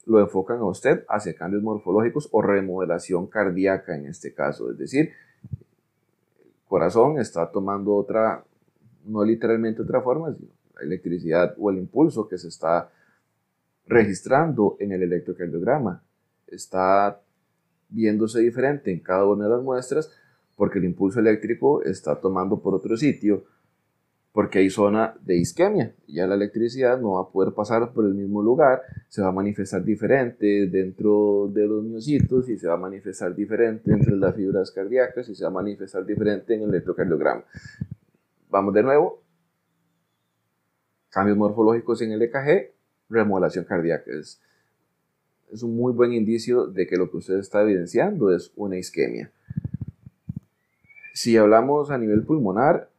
lo 0.07 0.19
enfocan 0.19 0.57
a 0.57 0.65
usted 0.65 1.05
hacia 1.07 1.33
cambios 1.33 1.63
morfológicos 1.63 2.27
o 2.33 2.41
remodelación 2.41 3.27
cardíaca 3.27 3.95
en 3.95 4.07
este 4.07 4.33
caso, 4.33 4.69
es 4.69 4.77
decir, 4.77 5.11
el 6.41 6.51
corazón 6.67 7.19
está 7.19 7.49
tomando 7.49 7.95
otra, 7.95 8.43
no 9.05 9.23
literalmente 9.23 9.81
otra 9.81 10.01
forma, 10.01 10.33
sino 10.33 10.49
la 10.75 10.81
electricidad 10.81 11.55
o 11.57 11.69
el 11.69 11.77
impulso 11.77 12.27
que 12.27 12.37
se 12.37 12.47
está 12.47 12.89
registrando 13.85 14.77
en 14.79 14.91
el 14.91 15.03
electrocardiograma 15.03 16.03
está 16.47 17.19
viéndose 17.89 18.39
diferente 18.39 18.91
en 18.91 18.99
cada 18.99 19.25
una 19.25 19.45
de 19.45 19.51
las 19.51 19.63
muestras 19.63 20.11
porque 20.55 20.79
el 20.79 20.85
impulso 20.85 21.19
eléctrico 21.19 21.83
está 21.83 22.19
tomando 22.19 22.59
por 22.59 22.75
otro 22.75 22.95
sitio 22.97 23.45
porque 24.31 24.59
hay 24.59 24.69
zona 24.69 25.15
de 25.21 25.37
isquemia. 25.37 25.93
Ya 26.07 26.27
la 26.27 26.35
electricidad 26.35 26.99
no 26.99 27.13
va 27.13 27.21
a 27.21 27.29
poder 27.29 27.53
pasar 27.53 27.91
por 27.93 28.05
el 28.05 28.13
mismo 28.13 28.41
lugar, 28.41 28.81
se 29.07 29.21
va 29.21 29.29
a 29.29 29.31
manifestar 29.31 29.83
diferente 29.83 30.67
dentro 30.67 31.49
de 31.51 31.65
los 31.65 31.83
miocitos 31.83 32.47
y 32.49 32.57
se 32.57 32.67
va 32.67 32.75
a 32.75 32.77
manifestar 32.77 33.35
diferente 33.35 33.91
entre 33.91 34.15
las 34.15 34.35
fibras 34.35 34.71
cardíacas 34.71 35.27
y 35.29 35.35
se 35.35 35.43
va 35.43 35.49
a 35.49 35.53
manifestar 35.53 36.05
diferente 36.05 36.53
en 36.53 36.63
el 36.63 36.69
electrocardiograma. 36.69 37.43
Vamos 38.49 38.73
de 38.73 38.83
nuevo. 38.83 39.21
Cambios 41.09 41.37
morfológicos 41.37 42.01
en 42.01 42.11
el 42.11 42.21
EKG, 42.23 42.73
remodelación 43.09 43.65
cardíaca. 43.65 44.11
Es, 44.11 44.41
es 45.51 45.63
un 45.63 45.75
muy 45.75 45.93
buen 45.93 46.13
indicio 46.13 46.65
de 46.67 46.87
que 46.87 46.97
lo 46.97 47.09
que 47.09 47.17
usted 47.17 47.37
está 47.37 47.61
evidenciando 47.61 48.35
es 48.35 48.51
una 48.55 48.77
isquemia. 48.77 49.31
Si 51.13 51.37
hablamos 51.37 51.91
a 51.91 51.97
nivel 51.97 52.23
pulmonar, 52.23 52.89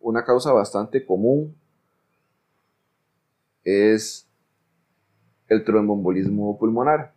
una 0.00 0.24
causa 0.24 0.52
bastante 0.52 1.04
común 1.04 1.56
es 3.64 4.28
el 5.48 5.64
tromboembolismo 5.64 6.58
pulmonar. 6.58 7.14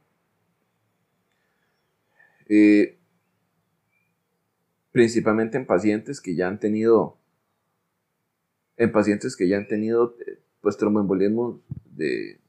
Eh, 2.49 2.97
principalmente 4.91 5.57
en 5.57 5.65
pacientes 5.65 6.19
que 6.19 6.35
ya 6.35 6.47
han 6.47 6.59
tenido 6.59 7.17
en 8.77 8.91
pacientes 8.91 9.35
que 9.35 9.47
ya 9.47 9.57
han 9.57 9.67
tenido 9.67 10.15
eh, 10.25 10.39
pues 10.61 10.77
tromboembolismo 10.77 11.61
de 11.95 12.39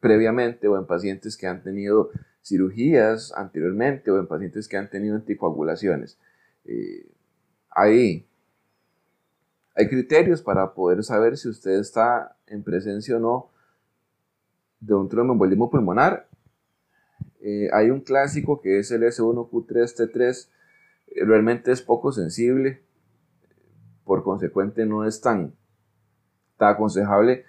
previamente 0.00 0.68
o 0.68 0.78
en 0.78 0.86
pacientes 0.86 1.36
que 1.36 1.46
han 1.46 1.62
tenido 1.62 2.10
cirugías 2.42 3.32
anteriormente 3.34 4.10
o 4.10 4.18
en 4.18 4.26
pacientes 4.26 4.68
que 4.68 4.76
han 4.76 4.90
tenido 4.90 5.16
anticoagulaciones. 5.16 6.18
Eh, 6.66 7.06
hay, 7.70 8.26
hay 9.74 9.88
criterios 9.88 10.42
para 10.42 10.74
poder 10.74 11.02
saber 11.02 11.36
si 11.36 11.48
usted 11.48 11.80
está 11.80 12.36
en 12.46 12.62
presencia 12.62 13.16
o 13.16 13.20
no 13.20 13.50
de 14.80 14.94
un 14.94 15.08
tromboembolismo 15.08 15.70
pulmonar. 15.70 16.28
Eh, 17.40 17.68
hay 17.72 17.90
un 17.90 18.00
clásico 18.00 18.60
que 18.60 18.78
es 18.78 18.90
el 18.90 19.02
S1Q3T3, 19.02 20.48
eh, 21.08 21.24
realmente 21.24 21.72
es 21.72 21.82
poco 21.82 22.12
sensible, 22.12 22.82
por 24.04 24.22
consecuente 24.22 24.86
no 24.86 25.06
es 25.06 25.20
tan, 25.20 25.54
tan 26.64 26.74
aconsejable 26.74 27.44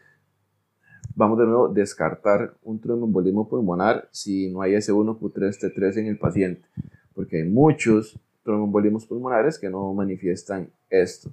vamos 1.15 1.39
de 1.39 1.45
nuevo 1.45 1.69
descartar 1.69 2.53
un 2.63 2.79
tromboembolismo 2.79 3.47
pulmonar 3.47 4.07
si 4.11 4.49
no 4.51 4.61
hay 4.61 4.73
S1Q3T3 4.73 5.97
en 5.97 6.07
el 6.07 6.17
paciente, 6.17 6.67
porque 7.13 7.37
hay 7.37 7.47
muchos 7.47 8.19
tromboembolismos 8.43 9.05
pulmonares 9.05 9.57
que 9.57 9.69
no 9.69 9.93
manifiestan 9.93 10.69
esto. 10.89 11.31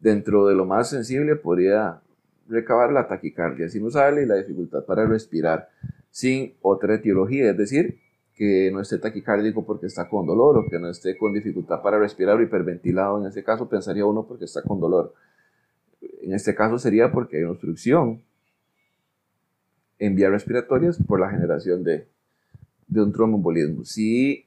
Dentro 0.00 0.46
de 0.46 0.54
lo 0.54 0.64
más 0.64 0.90
sensible 0.90 1.34
podría 1.34 2.00
recabar 2.48 2.92
la 2.92 3.08
taquicardia 3.08 3.68
sinusal 3.68 4.20
y 4.20 4.26
la 4.26 4.36
dificultad 4.36 4.84
para 4.84 5.04
respirar 5.04 5.68
sin 6.10 6.54
otra 6.62 6.94
etiología, 6.94 7.50
es 7.50 7.56
decir, 7.56 7.98
que 8.34 8.70
no 8.72 8.80
esté 8.80 8.98
taquicárdico 8.98 9.66
porque 9.66 9.86
está 9.86 10.08
con 10.08 10.24
dolor 10.24 10.58
o 10.58 10.70
que 10.70 10.78
no 10.78 10.88
esté 10.88 11.18
con 11.18 11.32
dificultad 11.32 11.82
para 11.82 11.98
respirar 11.98 12.36
o 12.36 12.42
hiperventilado, 12.42 13.20
en 13.20 13.26
ese 13.26 13.42
caso 13.42 13.68
pensaría 13.68 14.06
uno 14.06 14.26
porque 14.26 14.44
está 14.44 14.62
con 14.62 14.78
dolor. 14.78 15.12
En 16.28 16.34
este 16.34 16.54
caso 16.54 16.78
sería 16.78 17.10
porque 17.10 17.38
hay 17.38 17.44
obstrucción 17.44 18.22
en 19.98 20.14
vías 20.14 20.30
respiratorias 20.30 21.02
por 21.02 21.18
la 21.18 21.30
generación 21.30 21.82
de, 21.82 22.06
de 22.86 23.02
un 23.02 23.12
tromboembolismo. 23.14 23.82
Si 23.86 24.46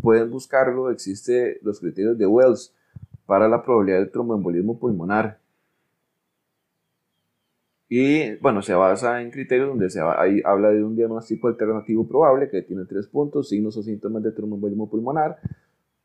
pueden 0.00 0.30
buscarlo, 0.30 0.92
existen 0.92 1.56
los 1.62 1.80
criterios 1.80 2.16
de 2.16 2.24
Wells 2.24 2.72
para 3.26 3.48
la 3.48 3.64
probabilidad 3.64 3.98
del 3.98 4.12
tromboembolismo 4.12 4.78
pulmonar. 4.78 5.40
Y 7.88 8.36
bueno, 8.36 8.62
se 8.62 8.74
basa 8.74 9.20
en 9.20 9.32
criterios 9.32 9.70
donde 9.70 9.90
se 9.90 10.00
ahí 10.00 10.40
habla 10.44 10.70
de 10.70 10.84
un 10.84 10.94
diagnóstico 10.94 11.48
alternativo 11.48 12.06
probable 12.06 12.48
que 12.48 12.62
tiene 12.62 12.84
tres 12.84 13.08
puntos, 13.08 13.48
signos 13.48 13.76
o 13.76 13.82
síntomas 13.82 14.22
de 14.22 14.30
tromboembolismo 14.30 14.88
pulmonar, 14.88 15.40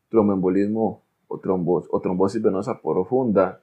tromboembolismo 0.08 1.04
o, 1.28 1.38
trombos, 1.38 1.86
o 1.88 2.00
trombosis 2.00 2.42
venosa 2.42 2.82
profunda 2.82 3.62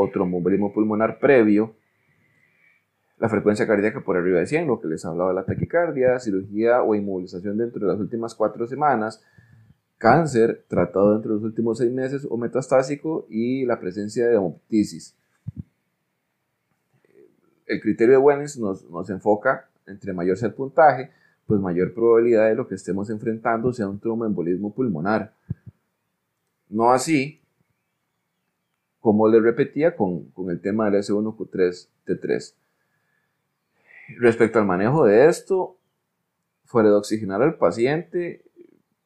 o 0.00 0.08
tromboembolismo 0.08 0.72
pulmonar 0.72 1.18
previo, 1.18 1.74
la 3.18 3.28
frecuencia 3.28 3.66
cardíaca 3.66 4.00
por 4.00 4.16
arriba 4.16 4.38
de 4.38 4.46
100, 4.46 4.68
lo 4.68 4.80
que 4.80 4.86
les 4.86 5.04
hablaba 5.04 5.30
de 5.30 5.34
la 5.34 5.44
taquicardia, 5.44 6.20
cirugía 6.20 6.82
o 6.82 6.94
inmovilización 6.94 7.58
dentro 7.58 7.84
de 7.84 7.92
las 7.92 8.00
últimas 8.00 8.32
cuatro 8.36 8.68
semanas, 8.68 9.20
cáncer 9.98 10.64
tratado 10.68 11.14
dentro 11.14 11.30
de 11.30 11.34
los 11.38 11.44
últimos 11.44 11.78
seis 11.78 11.92
meses 11.92 12.24
o 12.30 12.36
metastásico 12.36 13.26
y 13.28 13.66
la 13.66 13.80
presencia 13.80 14.28
de 14.28 14.36
hemoptisis. 14.36 15.16
El 17.66 17.80
criterio 17.80 18.12
de 18.12 18.18
Wellness 18.18 18.56
nos, 18.56 18.88
nos 18.88 19.10
enfoca, 19.10 19.68
entre 19.84 20.12
mayor 20.12 20.36
sea 20.36 20.46
el 20.46 20.54
puntaje, 20.54 21.10
pues 21.44 21.60
mayor 21.60 21.92
probabilidad 21.92 22.46
de 22.46 22.54
lo 22.54 22.68
que 22.68 22.76
estemos 22.76 23.10
enfrentando 23.10 23.72
sea 23.72 23.88
un 23.88 23.98
tromboembolismo 23.98 24.72
pulmonar. 24.72 25.32
No 26.68 26.92
así, 26.92 27.40
como 29.08 29.26
les 29.26 29.42
repetía 29.42 29.96
con, 29.96 30.24
con 30.32 30.50
el 30.50 30.60
tema 30.60 30.90
del 30.90 31.00
S1Q3T3. 31.02 32.54
Respecto 34.18 34.58
al 34.58 34.66
manejo 34.66 35.06
de 35.06 35.28
esto, 35.28 35.78
fuera 36.66 36.90
de 36.90 36.96
oxigenar 36.96 37.40
al 37.40 37.56
paciente, 37.56 38.44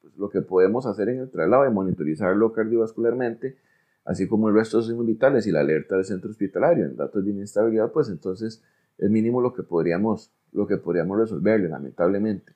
pues 0.00 0.16
lo 0.16 0.28
que 0.28 0.40
podemos 0.40 0.86
hacer 0.86 1.08
en 1.08 1.20
el 1.20 1.30
traslado 1.30 1.66
es 1.66 1.72
monitorizarlo 1.72 2.52
cardiovascularmente, 2.52 3.58
así 4.04 4.26
como 4.26 4.48
el 4.48 4.56
resto 4.56 4.78
de 4.78 4.88
signos 4.88 5.06
vitales 5.06 5.46
y 5.46 5.52
la 5.52 5.60
alerta 5.60 5.94
del 5.94 6.04
centro 6.04 6.30
hospitalario 6.30 6.86
en 6.86 6.96
datos 6.96 7.24
de 7.24 7.30
inestabilidad, 7.30 7.92
pues 7.92 8.08
entonces 8.08 8.60
es 8.98 9.08
mínimo 9.08 9.40
lo 9.40 9.54
que 9.54 9.62
podríamos, 9.62 10.32
lo 10.50 10.66
que 10.66 10.78
podríamos 10.78 11.16
resolverle, 11.16 11.68
lamentablemente. 11.68 12.54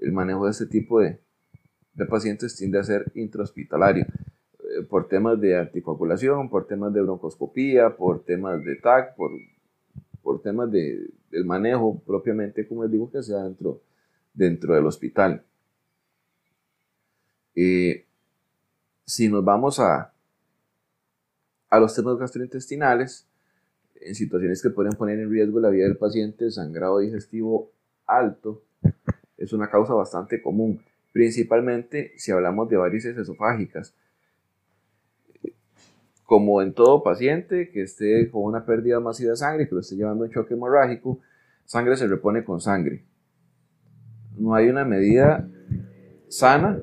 El 0.00 0.12
manejo 0.12 0.44
de 0.44 0.52
este 0.52 0.66
tipo 0.66 1.00
de, 1.00 1.18
de 1.94 2.06
pacientes 2.06 2.54
tiende 2.54 2.78
a 2.78 2.84
ser 2.84 3.10
intrahospitalario 3.16 4.06
por 4.88 5.08
temas 5.08 5.40
de 5.40 5.58
anticoagulación, 5.58 6.48
por 6.48 6.66
temas 6.66 6.92
de 6.92 7.02
broncoscopía, 7.02 7.96
por 7.96 8.24
temas 8.24 8.64
de 8.64 8.76
TAC, 8.76 9.14
por 9.16 9.30
por 10.24 10.40
temas 10.40 10.72
de, 10.72 11.10
del 11.30 11.44
manejo 11.44 12.00
propiamente, 12.04 12.66
como 12.66 12.82
les 12.82 12.90
digo, 12.90 13.10
que 13.12 13.22
sea 13.22 13.44
dentro, 13.44 13.82
dentro 14.32 14.74
del 14.74 14.86
hospital. 14.86 15.44
Eh, 17.54 18.06
si 19.04 19.28
nos 19.28 19.44
vamos 19.44 19.78
a, 19.78 20.12
a 21.68 21.78
los 21.78 21.94
temas 21.94 22.16
gastrointestinales, 22.16 23.28
en 24.00 24.14
situaciones 24.14 24.62
que 24.62 24.70
pueden 24.70 24.94
poner 24.94 25.20
en 25.20 25.30
riesgo 25.30 25.60
la 25.60 25.68
vida 25.68 25.84
del 25.84 25.98
paciente, 25.98 26.50
sangrado 26.50 26.98
digestivo 26.98 27.70
alto 28.06 28.62
es 29.36 29.52
una 29.52 29.70
causa 29.70 29.92
bastante 29.92 30.40
común, 30.40 30.82
principalmente 31.12 32.12
si 32.16 32.32
hablamos 32.32 32.68
de 32.70 32.76
varices 32.76 33.16
esofágicas 33.16 33.94
como 36.24 36.62
en 36.62 36.72
todo 36.72 37.02
paciente 37.02 37.70
que 37.70 37.82
esté 37.82 38.30
con 38.30 38.42
una 38.44 38.64
pérdida 38.64 38.98
masiva 39.00 39.30
de 39.30 39.36
sangre, 39.36 39.68
que 39.68 39.74
lo 39.74 39.80
esté 39.80 39.96
llevando 39.96 40.24
un 40.24 40.30
choque 40.30 40.54
hemorrágico, 40.54 41.20
sangre 41.64 41.96
se 41.96 42.06
repone 42.06 42.44
con 42.44 42.60
sangre. 42.60 43.04
no 44.36 44.54
hay 44.54 44.68
una 44.68 44.84
medida 44.84 45.48
sana 46.28 46.80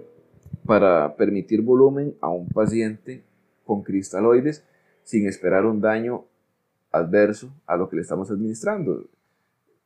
para 0.66 1.16
permitir 1.16 1.62
volumen 1.62 2.16
a 2.22 2.30
un 2.30 2.48
paciente 2.48 3.24
con 3.66 3.84
cristaloides 3.84 4.64
sin 5.04 5.28
esperar 5.28 5.66
un 5.66 5.82
daño 5.82 6.26
adverso 6.92 7.52
a 7.66 7.76
lo 7.76 7.90
que 7.90 7.96
le 7.96 8.04
estamos 8.04 8.30
administrando. 8.32 9.06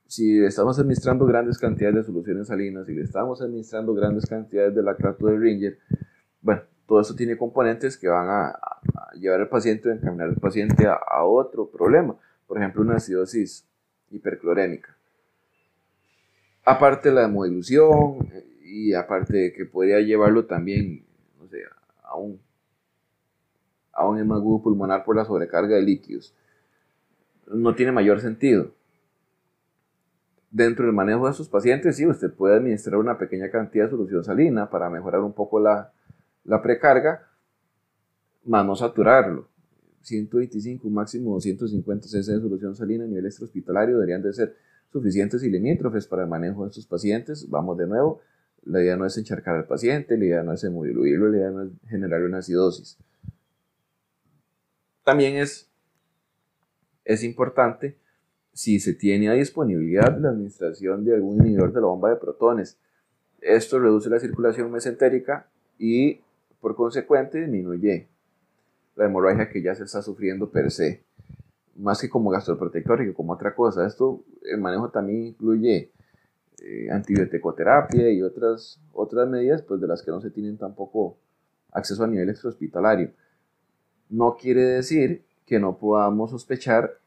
Si 0.08 0.40
le 0.40 0.48
estamos 0.48 0.78
administrando 0.78 1.26
grandes 1.26 1.58
cantidades 1.58 1.96
de 1.96 2.04
soluciones 2.04 2.48
salinas, 2.48 2.86
si 2.86 2.94
le 2.94 3.02
estamos 3.02 3.42
administrando 3.42 3.94
grandes 3.94 4.26
cantidades 4.28 4.76
de 4.76 4.84
lactato 4.84 5.26
de 5.26 5.38
Ringer, 5.38 5.78
todo 6.88 7.02
eso 7.02 7.16
tiene 7.16 7.38
componentes 7.38 7.98
que 7.98 8.08
van 8.08 8.30
a, 8.30 8.60
llevar 9.14 9.42
al 9.42 9.50
paciente 9.50 9.90
o 9.90 9.92
encaminar 9.92 10.30
al 10.30 10.36
paciente 10.36 10.88
a, 10.88 11.24
otro 11.24 11.70
problema, 11.70 12.16
por 12.48 12.58
ejemplo, 12.58 12.82
una 12.82 12.98
acidosis 12.98 13.66
hiperclorémica. 14.12 14.96
Aparte 16.64 17.10
de 17.10 17.16
la 17.16 17.24
hemodilución 17.24 18.30
y 18.64 18.94
aparte 18.94 19.38
de 19.38 19.54
que 19.54 19.66
podría 19.66 20.00
llevarlo 20.00 20.46
también, 20.46 21.06
no 21.40 21.48
sé, 21.48 21.64
a 22.04 22.16
un, 22.16 22.40
a 23.94 24.08
un 24.08 24.20
hemagudo 24.20 24.64
pulmonar 24.64 25.04
por 25.06 25.16
la 25.16 25.26
sobrecarga 25.26 25.76
de 25.76 25.82
líquidos, 25.82 26.36
no 27.48 27.76
tiene 27.76 27.92
mayor 27.92 28.20
sentido. 28.20 28.72
Dentro 30.52 30.86
del 30.86 30.96
manejo 30.96 31.28
de 31.28 31.34
sus 31.34 31.50
pacientes, 31.50 31.98
sí, 31.98 32.06
usted 32.06 32.34
puede 32.34 32.56
administrar 32.56 32.98
una 32.98 33.18
pequeña 33.18 33.50
cantidad 33.50 33.86
de 33.86 33.92
solución 33.92 34.24
salina 34.24 34.70
para 34.70 34.90
mejorar 34.90 35.22
un 35.22 35.34
poco 35.34 35.60
la, 35.60 35.92
la 36.46 36.62
precarga, 36.62 37.28
más 38.46 38.66
no 38.66 38.76
saturarlo. 38.76 39.50
125, 40.02 40.88
máximo 40.90 41.34
250 41.34 42.08
cc 42.08 42.32
de 42.32 42.40
solución 42.40 42.76
salina 42.76 43.06
a 43.06 43.08
nivel 43.08 43.26
extrahospitalario 43.26 43.96
deberían 43.96 44.22
de 44.22 44.34
ser 44.34 44.56
suficientes 44.92 45.44
y 45.44 45.50
limítrofes 45.50 46.06
para 46.08 46.24
el 46.24 46.30
manejo 46.30 46.64
de 46.64 46.70
estos 46.70 46.86
pacientes. 46.86 47.50
Vamos 47.50 47.78
de 47.78 47.88
nuevo, 47.88 48.22
la 48.64 48.82
idea 48.82 48.96
no 48.96 49.06
es 49.06 49.18
encharcar 49.18 49.56
al 49.56 49.66
paciente, 49.66 50.18
la 50.18 50.26
idea 50.26 50.44
no 50.44 50.54
es 50.54 50.64
hemodiluirlo, 50.64 51.30
la 51.30 51.38
idea 51.38 51.50
no 51.50 51.64
es 51.64 51.70
generar 51.88 52.22
una 52.22 52.38
acidosis. 52.38 52.98
También 55.04 55.38
es, 55.38 55.70
es 57.04 57.24
importante 57.24 57.98
si 58.54 58.80
se 58.80 58.94
tiene 58.94 59.30
a 59.30 59.34
disponibilidad 59.34 60.18
la 60.18 60.30
administración 60.30 61.04
de 61.04 61.16
algún 61.16 61.42
inhibidor 61.42 61.74
de 61.74 61.82
la 61.82 61.88
bomba 61.88 62.10
de 62.10 62.16
protones. 62.16 62.78
Esto 63.42 63.80
reduce 63.80 64.10
la 64.10 64.20
circulación 64.20 64.72
mesentérica 64.72 65.50
y 65.78 66.22
por 66.66 66.76
consecuente, 66.76 67.42
disminuye 67.42 68.08
la 68.96 69.06
hemorragia 69.06 69.48
que 69.48 69.62
ya 69.62 69.76
se 69.76 69.84
está 69.84 70.02
sufriendo 70.02 70.50
per 70.50 70.72
se, 70.72 71.04
más 71.76 72.02
que 72.02 72.10
como 72.10 72.32
gastroprotector 72.32 73.04
y 73.04 73.14
como 73.14 73.34
otra 73.34 73.54
cosa. 73.54 73.86
Esto, 73.86 74.24
el 74.42 74.60
manejo 74.60 74.90
también 74.90 75.28
incluye 75.28 75.92
eh, 76.64 76.90
antibioticoterapia 76.90 78.10
y 78.10 78.24
otras, 78.24 78.82
otras 78.94 79.30
medidas 79.30 79.62
pues, 79.62 79.80
de 79.80 79.86
las 79.86 80.02
que 80.02 80.10
no 80.10 80.20
se 80.22 80.32
tienen 80.32 80.58
tampoco 80.58 81.20
acceso 81.72 82.04
a 82.04 82.08
nivel 82.08 82.30
extrahospitalario. 82.30 83.12
No 84.10 84.36
quiere 84.36 84.64
decir 84.64 85.24
que 85.46 85.60
no 85.60 85.78
podamos 85.78 86.32
sospechar 86.32 86.98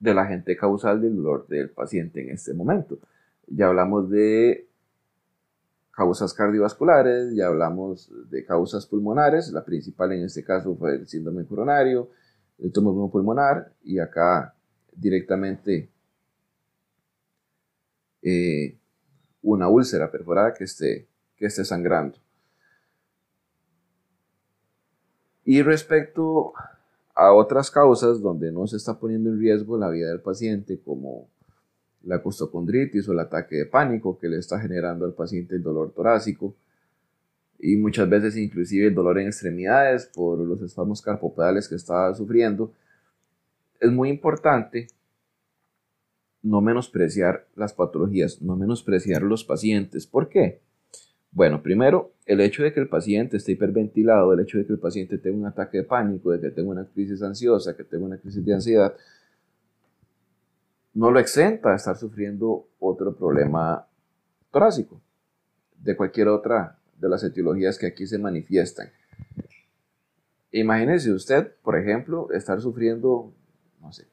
del 0.00 0.18
agente 0.18 0.56
causal 0.56 1.00
del 1.00 1.14
dolor 1.14 1.46
del 1.46 1.70
paciente 1.70 2.20
en 2.20 2.30
este 2.30 2.52
momento. 2.52 2.98
Ya 3.46 3.68
hablamos 3.68 4.10
de 4.10 4.66
causas 5.94 6.34
cardiovasculares, 6.34 7.34
ya 7.34 7.46
hablamos 7.46 8.10
de 8.30 8.44
causas 8.44 8.86
pulmonares, 8.86 9.50
la 9.52 9.64
principal 9.64 10.12
en 10.12 10.24
este 10.24 10.44
caso 10.44 10.74
fue 10.76 10.96
el 10.96 11.06
síndrome 11.06 11.46
coronario, 11.46 12.10
el 12.58 12.72
tromboembolismo 12.72 13.12
pulmonar 13.12 13.72
y 13.82 13.98
acá 13.98 14.54
directamente 14.92 15.90
eh, 18.22 18.76
una 19.42 19.68
úlcera 19.68 20.10
perforada 20.10 20.54
que 20.54 20.64
esté, 20.64 21.06
que 21.36 21.46
esté 21.46 21.64
sangrando. 21.64 22.18
Y 25.44 25.62
respecto 25.62 26.54
a 27.14 27.32
otras 27.32 27.70
causas 27.70 28.20
donde 28.20 28.50
no 28.50 28.66
se 28.66 28.76
está 28.76 28.98
poniendo 28.98 29.30
en 29.30 29.38
riesgo 29.38 29.76
la 29.76 29.90
vida 29.90 30.08
del 30.08 30.20
paciente, 30.20 30.80
como 30.80 31.28
la 32.06 32.22
costocondritis 32.22 33.08
o 33.08 33.12
el 33.12 33.20
ataque 33.20 33.56
de 33.56 33.66
pánico 33.66 34.18
que 34.18 34.28
le 34.28 34.38
está 34.38 34.60
generando 34.60 35.04
al 35.04 35.14
paciente 35.14 35.54
el 35.54 35.62
dolor 35.62 35.92
torácico 35.92 36.54
y 37.58 37.76
muchas 37.76 38.08
veces 38.08 38.36
inclusive 38.36 38.88
el 38.88 38.94
dolor 38.94 39.18
en 39.18 39.28
extremidades 39.28 40.10
por 40.14 40.38
los 40.38 40.60
espasmos 40.60 41.00
carpopedales 41.00 41.68
que 41.68 41.76
está 41.76 42.12
sufriendo, 42.14 42.72
es 43.80 43.90
muy 43.90 44.10
importante 44.10 44.88
no 46.42 46.60
menospreciar 46.60 47.46
las 47.56 47.72
patologías, 47.72 48.42
no 48.42 48.54
menospreciar 48.54 49.22
los 49.22 49.44
pacientes. 49.44 50.06
¿Por 50.06 50.28
qué? 50.28 50.60
Bueno, 51.32 51.62
primero, 51.62 52.12
el 52.26 52.40
hecho 52.40 52.62
de 52.62 52.72
que 52.72 52.80
el 52.80 52.88
paciente 52.88 53.38
esté 53.38 53.52
hiperventilado, 53.52 54.32
el 54.32 54.40
hecho 54.40 54.58
de 54.58 54.66
que 54.66 54.72
el 54.74 54.78
paciente 54.78 55.18
tenga 55.18 55.38
un 55.38 55.46
ataque 55.46 55.78
de 55.78 55.84
pánico, 55.84 56.30
de 56.30 56.40
que 56.40 56.50
tenga 56.50 56.70
una 56.70 56.84
crisis 56.84 57.22
ansiosa, 57.22 57.76
que 57.76 57.82
tenga 57.82 58.04
una 58.04 58.18
crisis 58.18 58.44
de 58.44 58.54
ansiedad, 58.54 58.94
no 60.94 61.10
lo 61.10 61.18
exenta 61.18 61.70
de 61.70 61.76
estar 61.76 61.96
sufriendo 61.96 62.66
otro 62.78 63.14
problema 63.14 63.86
torácico, 64.50 65.00
de 65.76 65.96
cualquier 65.96 66.28
otra 66.28 66.78
de 66.98 67.08
las 67.08 67.22
etiologías 67.24 67.76
que 67.76 67.86
aquí 67.86 68.06
se 68.06 68.18
manifiestan. 68.18 68.88
Imagínese 70.52 71.12
usted, 71.12 71.52
por 71.62 71.76
ejemplo, 71.76 72.30
estar 72.30 72.60
sufriendo, 72.60 73.32
no 73.82 73.92
sé, 73.92 74.06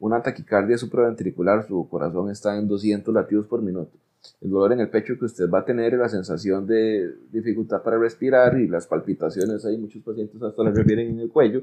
una 0.00 0.20
taquicardia 0.22 0.76
supraventricular, 0.76 1.66
su 1.66 1.88
corazón 1.88 2.30
está 2.30 2.56
en 2.56 2.66
200 2.66 3.14
latidos 3.14 3.46
por 3.46 3.62
minuto. 3.62 3.96
El 4.40 4.50
dolor 4.50 4.72
en 4.72 4.80
el 4.80 4.90
pecho 4.90 5.16
que 5.18 5.24
usted 5.24 5.48
va 5.48 5.60
a 5.60 5.64
tener, 5.64 5.94
la 5.94 6.08
sensación 6.08 6.66
de 6.66 7.14
dificultad 7.30 7.82
para 7.82 7.98
respirar 7.98 8.58
y 8.58 8.66
las 8.66 8.86
palpitaciones, 8.86 9.64
hay 9.64 9.78
muchos 9.78 10.02
pacientes 10.02 10.42
hasta 10.42 10.64
las 10.64 10.74
refieren 10.74 11.10
en 11.10 11.20
el 11.20 11.30
cuello, 11.30 11.62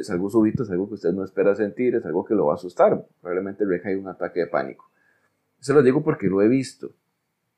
es 0.00 0.10
algo 0.10 0.30
súbito, 0.30 0.62
es 0.62 0.70
algo 0.70 0.88
que 0.88 0.94
usted 0.94 1.12
no 1.12 1.24
espera 1.24 1.54
sentir, 1.54 1.94
es 1.94 2.04
algo 2.04 2.24
que 2.24 2.34
lo 2.34 2.46
va 2.46 2.52
a 2.52 2.56
asustar. 2.56 3.06
Probablemente 3.20 3.64
recae 3.64 3.96
un 3.96 4.08
ataque 4.08 4.40
de 4.40 4.46
pánico. 4.46 4.90
Se 5.60 5.72
lo 5.72 5.82
digo 5.82 6.02
porque 6.02 6.28
lo 6.28 6.42
he 6.42 6.48
visto. 6.48 6.92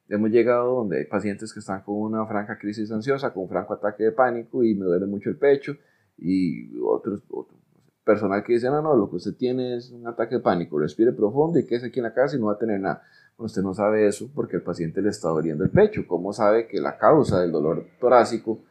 Hemos 0.09 0.31
llegado 0.31 0.75
donde 0.75 0.99
hay 0.99 1.05
pacientes 1.05 1.53
que 1.53 1.61
están 1.61 1.83
con 1.83 1.97
una 1.97 2.27
franca 2.27 2.59
crisis 2.59 2.91
ansiosa, 2.91 3.33
con 3.33 3.45
un 3.45 3.49
franco 3.49 3.75
ataque 3.75 4.05
de 4.05 4.13
pánico 4.13 4.65
y 4.65 4.75
me 4.75 4.85
duele 4.85 5.07
mucho 5.07 5.31
el 5.31 5.37
pecho 5.37 5.77
y 6.19 6.77
otros, 6.81 7.23
otro 7.31 7.57
personal 8.05 8.43
que 8.43 8.55
dice, 8.55 8.69
no, 8.69 8.83
no, 8.83 8.97
lo 8.97 9.09
que 9.09 9.17
usted 9.17 9.35
tiene 9.35 9.77
es 9.77 9.91
un 9.93 10.07
ataque 10.07 10.37
de 10.37 10.41
pánico, 10.41 10.79
respire 10.79 11.13
profundo 11.13 11.59
y 11.59 11.67
quédese 11.67 11.87
aquí 11.87 12.01
en 12.01 12.05
la 12.05 12.15
casa 12.15 12.37
y 12.37 12.41
no 12.41 12.47
va 12.47 12.55
a 12.55 12.59
tener 12.59 12.81
nada. 12.81 13.03
Bueno, 13.37 13.47
usted 13.47 13.63
no 13.63 13.73
sabe 13.73 14.07
eso 14.07 14.29
porque 14.35 14.57
el 14.57 14.63
paciente 14.63 15.01
le 15.01 15.11
está 15.11 15.29
doliendo 15.29 15.65
el 15.65 15.71
pecho. 15.71 16.05
¿Cómo 16.07 16.33
sabe 16.33 16.67
que 16.67 16.81
la 16.81 16.99
causa 16.99 17.41
del 17.41 17.53
dolor 17.53 17.87
torácico 18.01 18.63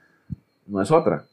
no 0.67 0.81
es 0.81 0.91
otra? 0.91 1.25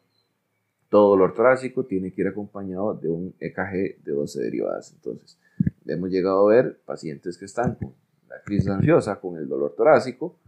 Todo 0.89 1.11
dolor 1.11 1.35
torácico 1.35 1.85
tiene 1.85 2.13
que 2.13 2.23
ir 2.23 2.29
acompañado 2.29 2.95
de 2.95 3.09
un 3.09 3.35
EKG 3.41 4.05
de 4.05 4.13
12 4.13 4.41
derivadas. 4.41 4.93
Entonces, 4.93 5.39
hemos 5.85 6.11
llegado 6.11 6.49
a 6.49 6.55
ver 6.55 6.79
pacientes 6.85 7.37
que 7.37 7.45
están 7.45 7.75
con 7.75 7.95
la 8.29 8.41
crisis 8.45 8.69
ansiosa, 8.69 9.21
con 9.21 9.37
el 9.37 9.49
dolor 9.49 9.75
torácico, 9.77 10.39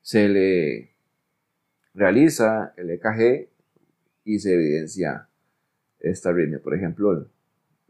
se 0.00 0.28
le 0.28 0.90
realiza 1.94 2.72
el 2.76 2.90
EKG 2.90 3.48
y 4.24 4.38
se 4.38 4.54
evidencia 4.54 5.28
esta 5.98 6.30
arritmia, 6.30 6.60
por 6.60 6.74
ejemplo, 6.74 7.26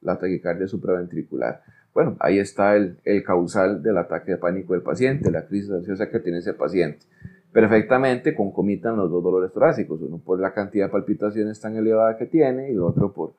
la 0.01 0.19
taquicardia 0.19 0.67
supraventricular. 0.67 1.63
Bueno, 1.95 2.17
ahí 2.21 2.39
está 2.39 2.77
el, 2.77 2.99
el 3.05 3.23
causal 3.23 3.83
del 3.83 3.99
ataque 3.99 4.33
de 4.33 4.39
pánico 4.39 4.73
del 4.73 4.83
paciente, 4.83 5.31
la 5.31 5.47
crisis 5.47 5.71
ansiosa 5.71 6.09
que 6.09 6.21
tiene 6.21 6.39
ese 6.39 6.55
paciente 6.55 7.07
perfectamente 7.53 8.35
concomitan 8.35 8.97
los 8.97 9.11
dos 9.11 9.23
dolores 9.23 9.53
torácicos, 9.53 10.01
uno 10.03 10.19
por 10.19 10.39
la 10.41 10.53
cantidad 10.53 10.87
de 10.87 10.93
palpitaciones 10.93 11.61
tan 11.61 11.77
elevada 11.77 12.17
que 12.17 12.27
tiene 12.27 12.71
y 12.71 12.73
el 12.73 12.83
otro 12.83 13.13
por, 13.13 13.35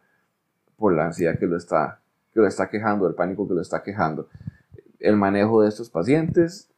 por 0.75 0.93
la 0.93 1.05
ansiedad 1.05 1.39
que 1.39 1.47
lo, 1.47 1.57
está, 1.57 2.01
que 2.33 2.39
lo 2.39 2.47
está 2.47 2.69
quejando, 2.69 3.07
el 3.07 3.15
pánico 3.15 3.47
que 3.47 3.53
lo 3.53 3.61
está 3.61 3.81
quejando. 3.81 4.27
El 4.99 5.15
manejo 5.15 5.61
de 5.61 5.69
estos 5.69 5.89
pacientes 5.89 6.69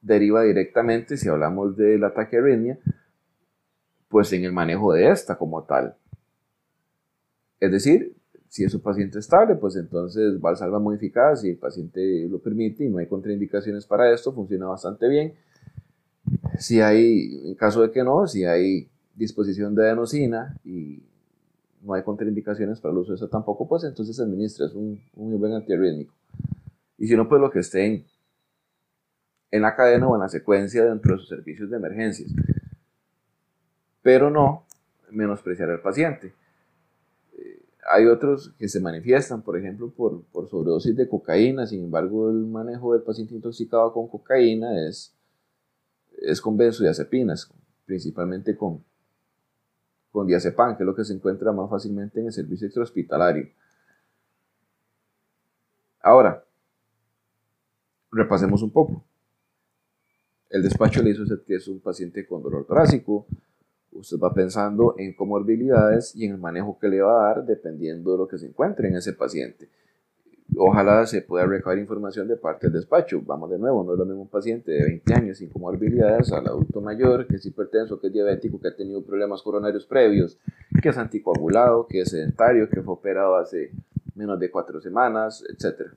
deriva 0.00 0.42
directamente, 0.42 1.16
si 1.16 1.28
hablamos 1.28 1.76
del 1.76 2.02
ataque 2.04 2.38
arritmia, 2.38 2.78
pues 4.08 4.32
en 4.32 4.44
el 4.44 4.52
manejo 4.52 4.92
de 4.92 5.10
esta 5.10 5.36
como 5.36 5.62
tal. 5.64 5.96
Es 7.60 7.70
decir, 7.70 8.14
si 8.48 8.64
es 8.64 8.74
un 8.74 8.80
paciente 8.80 9.18
estable, 9.18 9.54
pues 9.54 9.76
entonces 9.76 10.40
Valsalva 10.40 10.78
modificada, 10.78 11.36
si 11.36 11.50
el 11.50 11.58
paciente 11.58 12.26
lo 12.28 12.38
permite 12.38 12.84
y 12.84 12.88
no 12.88 12.98
hay 12.98 13.06
contraindicaciones 13.06 13.86
para 13.86 14.12
esto, 14.12 14.32
funciona 14.32 14.66
bastante 14.66 15.08
bien 15.08 15.34
si 16.58 16.80
hay, 16.80 17.40
en 17.44 17.54
caso 17.54 17.82
de 17.82 17.90
que 17.90 18.02
no, 18.02 18.26
si 18.26 18.44
hay 18.44 18.88
disposición 19.14 19.74
de 19.74 19.86
adenosina 19.86 20.56
y 20.64 21.02
no 21.82 21.94
hay 21.94 22.02
contraindicaciones 22.02 22.80
para 22.80 22.92
el 22.92 22.98
uso 22.98 23.12
de 23.12 23.16
eso 23.16 23.28
tampoco, 23.28 23.68
pues 23.68 23.84
entonces 23.84 24.18
administra, 24.20 24.66
es 24.66 24.74
un, 24.74 25.00
muy 25.14 25.36
buen 25.36 25.52
antiarrítmico. 25.52 26.14
Y 26.98 27.06
si 27.06 27.16
no, 27.16 27.28
pues 27.28 27.40
lo 27.40 27.50
que 27.50 27.60
esté 27.60 27.86
en, 27.86 28.04
en 29.50 29.62
la 29.62 29.74
cadena 29.76 30.08
o 30.08 30.14
en 30.14 30.22
la 30.22 30.28
secuencia 30.28 30.84
dentro 30.84 31.12
de 31.12 31.18
sus 31.20 31.28
servicios 31.28 31.70
de 31.70 31.76
emergencias. 31.76 32.30
Pero 34.02 34.30
no 34.30 34.64
menospreciar 35.10 35.70
al 35.70 35.80
paciente. 35.80 36.34
Eh, 37.38 37.62
hay 37.90 38.06
otros 38.06 38.54
que 38.58 38.68
se 38.68 38.80
manifiestan, 38.80 39.42
por 39.42 39.58
ejemplo, 39.58 39.90
por, 39.90 40.22
por 40.24 40.48
sobredosis 40.48 40.96
de 40.96 41.08
cocaína. 41.08 41.66
Sin 41.66 41.84
embargo, 41.84 42.30
el 42.30 42.46
manejo 42.46 42.92
del 42.94 43.02
paciente 43.02 43.34
intoxicado 43.34 43.92
con 43.92 44.08
cocaína 44.08 44.88
es, 44.88 45.15
es 46.20 46.40
con 46.40 46.56
benzodiazepinas, 46.56 47.50
principalmente 47.84 48.56
con, 48.56 48.84
con 50.10 50.26
diazepam, 50.26 50.76
que 50.76 50.82
es 50.82 50.86
lo 50.86 50.94
que 50.94 51.04
se 51.04 51.12
encuentra 51.12 51.52
más 51.52 51.70
fácilmente 51.70 52.20
en 52.20 52.26
el 52.26 52.32
servicio 52.32 52.66
extrahospitalario. 52.66 53.48
Ahora, 56.00 56.44
repasemos 58.12 58.62
un 58.62 58.70
poco. 58.70 59.04
El 60.48 60.62
despacho 60.62 61.02
le 61.02 61.10
hizo 61.10 61.22
usted 61.22 61.42
que 61.44 61.56
es 61.56 61.66
un 61.68 61.80
paciente 61.80 62.26
con 62.26 62.42
dolor 62.42 62.64
torácico. 62.64 63.26
Usted 63.92 64.16
va 64.18 64.32
pensando 64.32 64.94
en 64.98 65.14
comorbilidades 65.14 66.14
y 66.14 66.24
en 66.24 66.32
el 66.32 66.38
manejo 66.38 66.78
que 66.78 66.88
le 66.88 67.00
va 67.00 67.12
a 67.12 67.34
dar 67.34 67.44
dependiendo 67.44 68.12
de 68.12 68.18
lo 68.18 68.28
que 68.28 68.38
se 68.38 68.46
encuentre 68.46 68.88
en 68.88 68.96
ese 68.96 69.14
paciente. 69.14 69.68
Ojalá 70.54 71.04
se 71.06 71.22
pueda 71.22 71.44
recabar 71.44 71.78
información 71.78 72.28
de 72.28 72.36
parte 72.36 72.66
del 72.66 72.74
despacho. 72.74 73.20
Vamos 73.24 73.50
de 73.50 73.58
nuevo, 73.58 73.82
no 73.82 73.92
es 73.92 73.98
lo 73.98 74.04
mismo 74.04 74.22
un 74.22 74.28
paciente 74.28 74.70
de 74.70 74.84
20 74.84 75.14
años 75.14 75.38
sin 75.38 75.50
comorbilidades 75.50 76.32
al 76.32 76.46
adulto 76.46 76.80
mayor 76.80 77.26
que 77.26 77.36
es 77.36 77.46
hipertenso, 77.46 78.00
que 78.00 78.06
es 78.06 78.12
diabético, 78.12 78.60
que 78.60 78.68
ha 78.68 78.76
tenido 78.76 79.04
problemas 79.04 79.42
coronarios 79.42 79.84
previos, 79.86 80.38
que 80.80 80.88
es 80.88 80.96
anticoagulado, 80.96 81.86
que 81.86 82.02
es 82.02 82.10
sedentario, 82.10 82.68
que 82.68 82.82
fue 82.82 82.94
operado 82.94 83.36
hace 83.36 83.72
menos 84.14 84.38
de 84.38 84.50
cuatro 84.50 84.80
semanas, 84.80 85.44
etc. 85.48 85.90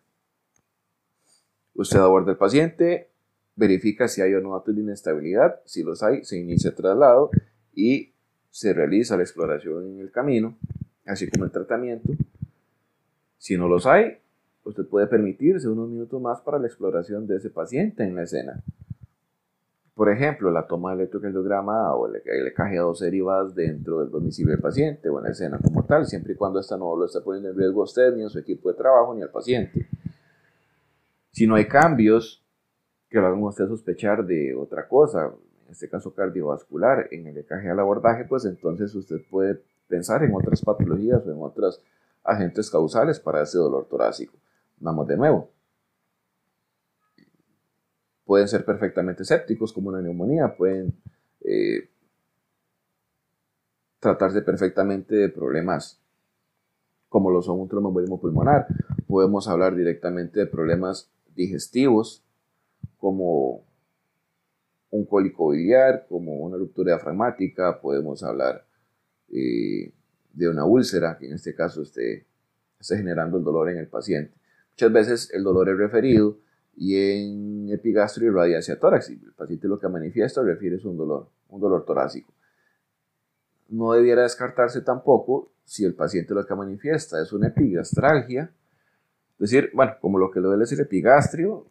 Usted 1.75 1.99
aborda 1.99 2.31
al 2.31 2.37
paciente, 2.37 3.09
verifica 3.55 4.07
si 4.07 4.21
hay 4.21 4.33
o 4.33 4.41
no 4.41 4.53
datos 4.53 4.75
de 4.75 4.81
inestabilidad, 4.81 5.61
si 5.65 5.83
los 5.83 6.03
hay, 6.03 6.25
se 6.25 6.37
inicia 6.37 6.71
el 6.71 6.75
traslado 6.75 7.29
y 7.73 8.13
se 8.49 8.73
realiza 8.73 9.15
la 9.15 9.23
exploración 9.23 9.85
en 9.93 9.99
el 9.99 10.11
camino, 10.11 10.57
así 11.05 11.29
como 11.29 11.45
el 11.45 11.51
tratamiento. 11.51 12.11
Si 13.37 13.55
no 13.55 13.69
los 13.69 13.85
hay, 13.85 14.17
usted 14.69 14.85
puede 14.85 15.07
permitirse 15.07 15.67
unos 15.67 15.89
minutos 15.89 16.21
más 16.21 16.41
para 16.41 16.59
la 16.59 16.67
exploración 16.67 17.27
de 17.27 17.37
ese 17.37 17.49
paciente 17.49 18.03
en 18.03 18.15
la 18.15 18.23
escena. 18.23 18.63
Por 19.93 20.09
ejemplo, 20.09 20.49
la 20.49 20.65
toma 20.65 20.91
de 20.91 21.01
electrocardiograma 21.01 21.93
o 21.93 22.07
el 22.07 22.15
EKG 22.15 22.77
a 22.77 22.81
dos 22.83 23.01
derivadas 23.01 23.53
dentro 23.53 23.99
del 23.99 24.09
domicilio 24.09 24.51
del 24.51 24.61
paciente 24.61 25.09
o 25.09 25.17
en 25.17 25.25
la 25.25 25.31
escena 25.31 25.59
como 25.61 25.83
tal, 25.83 26.05
siempre 26.05 26.33
y 26.33 26.35
cuando 26.37 26.61
esta 26.61 26.77
no 26.77 26.95
lo 26.95 27.05
está 27.05 27.21
poniendo 27.21 27.49
en 27.49 27.57
riesgo 27.57 27.81
a 27.81 27.83
usted, 27.83 28.15
ni 28.15 28.23
a 28.23 28.29
su 28.29 28.39
equipo 28.39 28.69
de 28.69 28.77
trabajo, 28.77 29.13
ni 29.13 29.21
al 29.21 29.29
paciente. 29.29 29.87
Si 31.31 31.45
no 31.45 31.55
hay 31.55 31.67
cambios 31.67 32.41
que 33.09 33.19
lo 33.19 33.27
hagan 33.27 33.43
usted 33.43 33.67
sospechar 33.67 34.25
de 34.25 34.55
otra 34.55 34.87
cosa, 34.87 35.33
en 35.65 35.71
este 35.71 35.89
caso 35.89 36.13
cardiovascular, 36.13 37.09
en 37.11 37.27
el 37.27 37.37
EKG 37.37 37.69
al 37.69 37.79
abordaje, 37.79 38.23
pues 38.23 38.45
entonces 38.45 38.95
usted 38.95 39.21
puede 39.29 39.61
pensar 39.89 40.23
en 40.23 40.33
otras 40.33 40.61
patologías 40.61 41.25
o 41.27 41.31
en 41.31 41.41
otros 41.41 41.83
agentes 42.23 42.69
causales 42.71 43.19
para 43.19 43.41
ese 43.41 43.57
dolor 43.57 43.85
torácico. 43.89 44.33
Vamos 44.79 45.07
de 45.07 45.17
nuevo. 45.17 45.49
Pueden 48.25 48.47
ser 48.47 48.63
perfectamente 48.63 49.25
sépticos 49.25 49.73
como 49.73 49.89
una 49.89 50.01
neumonía, 50.01 50.55
pueden 50.55 50.93
eh, 51.41 51.89
tratarse 53.99 54.41
perfectamente 54.41 55.15
de 55.15 55.29
problemas 55.29 55.99
como 57.09 57.31
lo 57.31 57.41
son 57.41 57.59
un 57.59 57.67
tromboembolismo 57.67 58.19
pulmonar. 58.19 58.67
Podemos 59.07 59.47
hablar 59.47 59.75
directamente 59.75 60.39
de 60.39 60.45
problemas 60.45 61.09
digestivos 61.35 62.23
como 62.99 63.63
un 64.91 65.05
cólico 65.05 65.49
biliar, 65.49 66.05
como 66.07 66.37
una 66.37 66.57
ruptura 66.57 66.93
diafragmática, 66.93 67.79
podemos 67.81 68.23
hablar 68.23 68.65
eh, 69.29 69.91
de 70.33 70.49
una 70.49 70.65
úlcera, 70.65 71.17
que 71.17 71.27
en 71.27 71.33
este 71.33 71.53
caso 71.55 71.81
esté, 71.81 72.25
esté 72.79 72.97
generando 72.97 73.37
el 73.37 73.43
dolor 73.43 73.69
en 73.69 73.77
el 73.77 73.87
paciente. 73.87 74.38
Muchas 74.79 74.93
veces 74.93 75.29
el 75.33 75.43
dolor 75.43 75.67
es 75.67 75.77
referido 75.77 76.37
y 76.77 76.95
en 76.95 77.69
epigastrio 77.69 78.31
irradia 78.31 78.59
hacia 78.59 78.79
tórax. 78.79 79.09
el 79.09 79.33
paciente 79.35 79.67
lo 79.67 79.77
que 79.77 79.89
manifiesta 79.89 80.41
refiere 80.41 80.77
es 80.77 80.85
un 80.85 80.95
dolor, 80.95 81.27
un 81.49 81.59
dolor 81.59 81.83
torácico. 81.83 82.31
No 83.67 83.91
debiera 83.91 84.21
descartarse 84.21 84.79
tampoco 84.79 85.51
si 85.65 85.83
el 85.83 85.95
paciente 85.95 86.33
lo 86.33 86.45
que 86.45 86.55
manifiesta 86.55 87.21
es 87.21 87.33
una 87.33 87.47
epigastralgia, 87.47 88.53
es 89.33 89.51
decir, 89.51 89.69
bueno, 89.73 89.97
como 89.99 90.17
lo 90.17 90.31
que 90.31 90.39
le 90.39 90.47
duele 90.47 90.63
es 90.63 90.71
epigastrio, 90.71 91.65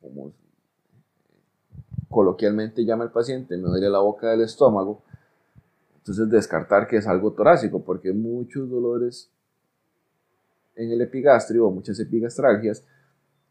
como 0.00 0.32
coloquialmente 2.08 2.84
llama 2.84 3.02
el 3.02 3.10
paciente, 3.10 3.56
me 3.56 3.70
duele 3.70 3.90
la 3.90 3.98
boca 3.98 4.30
del 4.30 4.42
estómago, 4.42 5.02
entonces 5.96 6.30
descartar 6.30 6.86
que 6.86 6.98
es 6.98 7.08
algo 7.08 7.32
torácico, 7.32 7.82
porque 7.82 8.12
muchos 8.12 8.70
dolores 8.70 9.32
en 10.76 10.90
el 10.90 11.00
epigastrio 11.00 11.66
o 11.66 11.70
muchas 11.70 11.98
epigastralgias 12.00 12.84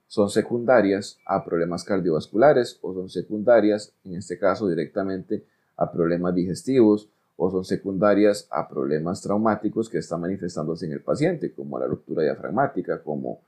son 0.07 0.29
secundarias 0.29 1.19
a 1.25 1.43
problemas 1.43 1.83
cardiovasculares 1.83 2.79
o 2.81 2.93
son 2.93 3.09
secundarias, 3.09 3.93
en 4.03 4.15
este 4.15 4.37
caso 4.37 4.67
directamente, 4.67 5.45
a 5.77 5.91
problemas 5.91 6.35
digestivos 6.35 7.09
o 7.37 7.49
son 7.49 7.63
secundarias 7.63 8.47
a 8.51 8.67
problemas 8.67 9.21
traumáticos 9.21 9.89
que 9.89 9.99
están 9.99 10.21
manifestándose 10.21 10.85
en 10.85 10.91
el 10.91 11.01
paciente, 11.01 11.53
como 11.53 11.79
la 11.79 11.87
ruptura 11.87 12.23
diafragmática, 12.23 13.01
como 13.01 13.41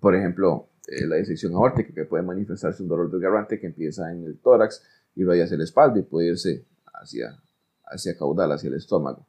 por 0.00 0.14
ejemplo 0.14 0.68
eh, 0.86 1.06
la 1.06 1.16
disección 1.16 1.54
aórtica, 1.54 1.92
que 1.92 2.04
puede 2.04 2.22
manifestarse 2.22 2.82
un 2.82 2.88
dolor 2.88 3.10
desgarrante 3.10 3.58
que 3.58 3.66
empieza 3.66 4.10
en 4.12 4.24
el 4.24 4.38
tórax 4.38 4.82
y 5.16 5.24
vaya 5.24 5.44
hacia 5.44 5.58
la 5.58 5.64
espalda 5.64 5.98
y 5.98 6.02
puede 6.02 6.28
irse 6.28 6.64
hacia, 6.94 7.38
hacia 7.84 8.16
caudal, 8.16 8.52
hacia 8.52 8.68
el 8.68 8.74
estómago. 8.74 9.26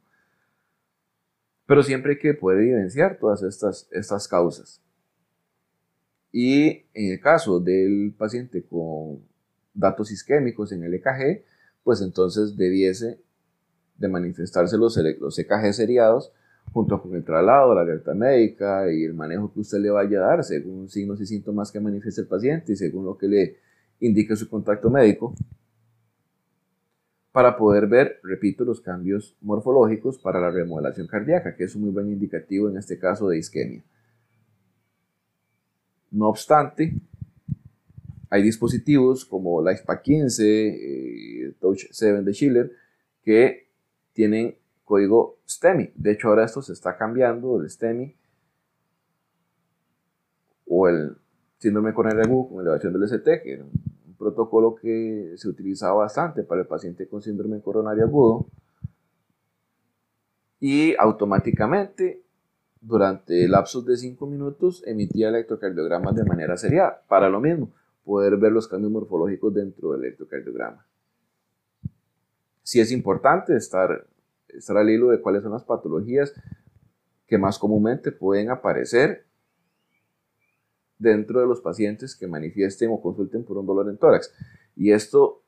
Pero 1.72 1.82
siempre 1.82 2.12
hay 2.12 2.18
que 2.18 2.34
poder 2.34 2.58
evidenciar 2.58 3.16
todas 3.18 3.42
estas, 3.42 3.88
estas 3.92 4.28
causas. 4.28 4.82
Y 6.30 6.84
en 6.92 7.12
el 7.12 7.18
caso 7.18 7.60
del 7.60 8.12
paciente 8.14 8.62
con 8.62 9.20
datos 9.72 10.10
isquémicos 10.10 10.70
en 10.72 10.84
el 10.84 10.92
EKG, 10.92 11.42
pues 11.82 12.02
entonces 12.02 12.58
debiese 12.58 13.22
de 13.96 14.06
manifestarse 14.06 14.76
los, 14.76 14.98
los 15.18 15.38
EKG 15.38 15.72
seriados 15.72 16.30
junto 16.74 17.00
con 17.00 17.14
el 17.14 17.24
traslado, 17.24 17.74
la 17.74 17.80
alerta 17.80 18.12
médica 18.12 18.92
y 18.92 19.04
el 19.04 19.14
manejo 19.14 19.50
que 19.50 19.60
usted 19.60 19.78
le 19.78 19.88
vaya 19.88 20.18
a 20.18 20.26
dar 20.26 20.44
según 20.44 20.90
signos 20.90 21.22
y 21.22 21.26
síntomas 21.26 21.72
que 21.72 21.80
manifieste 21.80 22.20
el 22.20 22.26
paciente 22.26 22.74
y 22.74 22.76
según 22.76 23.06
lo 23.06 23.16
que 23.16 23.28
le 23.28 23.56
indique 23.98 24.36
su 24.36 24.46
contacto 24.46 24.90
médico 24.90 25.34
para 27.32 27.56
poder 27.56 27.86
ver, 27.86 28.20
repito, 28.22 28.64
los 28.64 28.80
cambios 28.80 29.36
morfológicos 29.40 30.18
para 30.18 30.38
la 30.38 30.50
remodelación 30.50 31.06
cardíaca, 31.06 31.56
que 31.56 31.64
es 31.64 31.74
un 31.74 31.82
muy 31.82 31.90
buen 31.90 32.08
indicativo 32.08 32.68
en 32.68 32.76
este 32.76 32.98
caso 32.98 33.28
de 33.28 33.38
isquemia. 33.38 33.82
No 36.10 36.28
obstante, 36.28 36.94
hay 38.28 38.42
dispositivos 38.42 39.24
como 39.24 39.62
la 39.62 39.72
ISPA 39.72 40.02
15, 40.02 40.68
eh, 40.68 41.54
Touch 41.58 41.86
7 41.90 42.22
de 42.22 42.32
Schiller, 42.34 42.72
que 43.22 43.68
tienen 44.12 44.56
código 44.84 45.38
STEMI. 45.48 45.92
De 45.94 46.12
hecho, 46.12 46.28
ahora 46.28 46.44
esto 46.44 46.60
se 46.60 46.74
está 46.74 46.98
cambiando, 46.98 47.60
el 47.60 47.70
STEMI 47.70 48.14
o 50.66 50.88
el 50.88 51.16
síndrome 51.58 51.94
coronarial 51.94 52.26
agudo 52.26 52.48
con 52.48 52.60
elevación 52.60 52.92
del 52.92 53.04
ST, 53.04 53.42
que 53.42 53.64
protocolo 54.22 54.76
que 54.76 55.34
se 55.36 55.48
utilizaba 55.48 55.94
bastante 55.94 56.44
para 56.44 56.60
el 56.60 56.66
paciente 56.68 57.08
con 57.08 57.20
síndrome 57.20 57.60
coronario 57.60 58.04
agudo 58.04 58.46
y 60.60 60.94
automáticamente 60.96 62.22
durante 62.80 63.48
lapsos 63.48 63.84
de 63.84 63.96
5 63.96 64.24
minutos 64.26 64.84
emitía 64.86 65.28
electrocardiogramas 65.28 66.14
de 66.14 66.24
manera 66.24 66.56
seriada 66.56 67.02
para 67.08 67.28
lo 67.28 67.40
mismo, 67.40 67.72
poder 68.04 68.36
ver 68.36 68.52
los 68.52 68.68
cambios 68.68 68.92
morfológicos 68.92 69.52
dentro 69.54 69.92
del 69.92 70.04
electrocardiograma. 70.04 70.86
Sí 72.62 72.78
es 72.78 72.92
importante 72.92 73.56
estar, 73.56 74.06
estar 74.48 74.76
al 74.76 74.88
hilo 74.88 75.08
de 75.08 75.20
cuáles 75.20 75.42
son 75.42 75.50
las 75.50 75.64
patologías 75.64 76.32
que 77.26 77.38
más 77.38 77.58
comúnmente 77.58 78.12
pueden 78.12 78.50
aparecer 78.50 79.24
dentro 81.02 81.40
de 81.40 81.46
los 81.46 81.60
pacientes 81.60 82.16
que 82.16 82.26
manifiesten 82.26 82.90
o 82.90 83.00
consulten 83.00 83.44
por 83.44 83.58
un 83.58 83.66
dolor 83.66 83.88
en 83.90 83.98
tórax. 83.98 84.32
Y 84.76 84.92
esto 84.92 85.42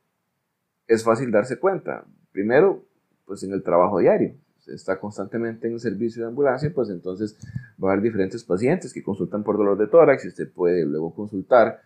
es 0.87 1.05
fácil 1.05 1.31
darse 1.31 1.59
cuenta. 1.59 2.05
Primero, 2.33 2.85
pues 3.25 3.43
en 3.45 3.53
el 3.53 3.63
trabajo 3.63 3.99
diario. 4.01 4.35
Usted 4.59 4.75
está 4.75 4.99
constantemente 4.99 5.67
en 5.69 5.75
el 5.75 5.81
servicio 5.81 6.23
de 6.23 6.29
ambulancia, 6.29 6.73
pues 6.75 6.91
entonces 6.91 7.37
va 7.83 7.91
a 7.91 7.93
haber 7.93 8.03
diferentes 8.03 8.43
pacientes 8.45 8.93
que 8.93 9.03
consultan 9.03 9.45
por 9.45 9.57
dolor 9.57 9.79
de 9.79 9.87
tórax 9.87 10.25
y 10.25 10.29
usted 10.29 10.51
puede 10.51 10.85
luego 10.85 11.15
consultar 11.15 11.81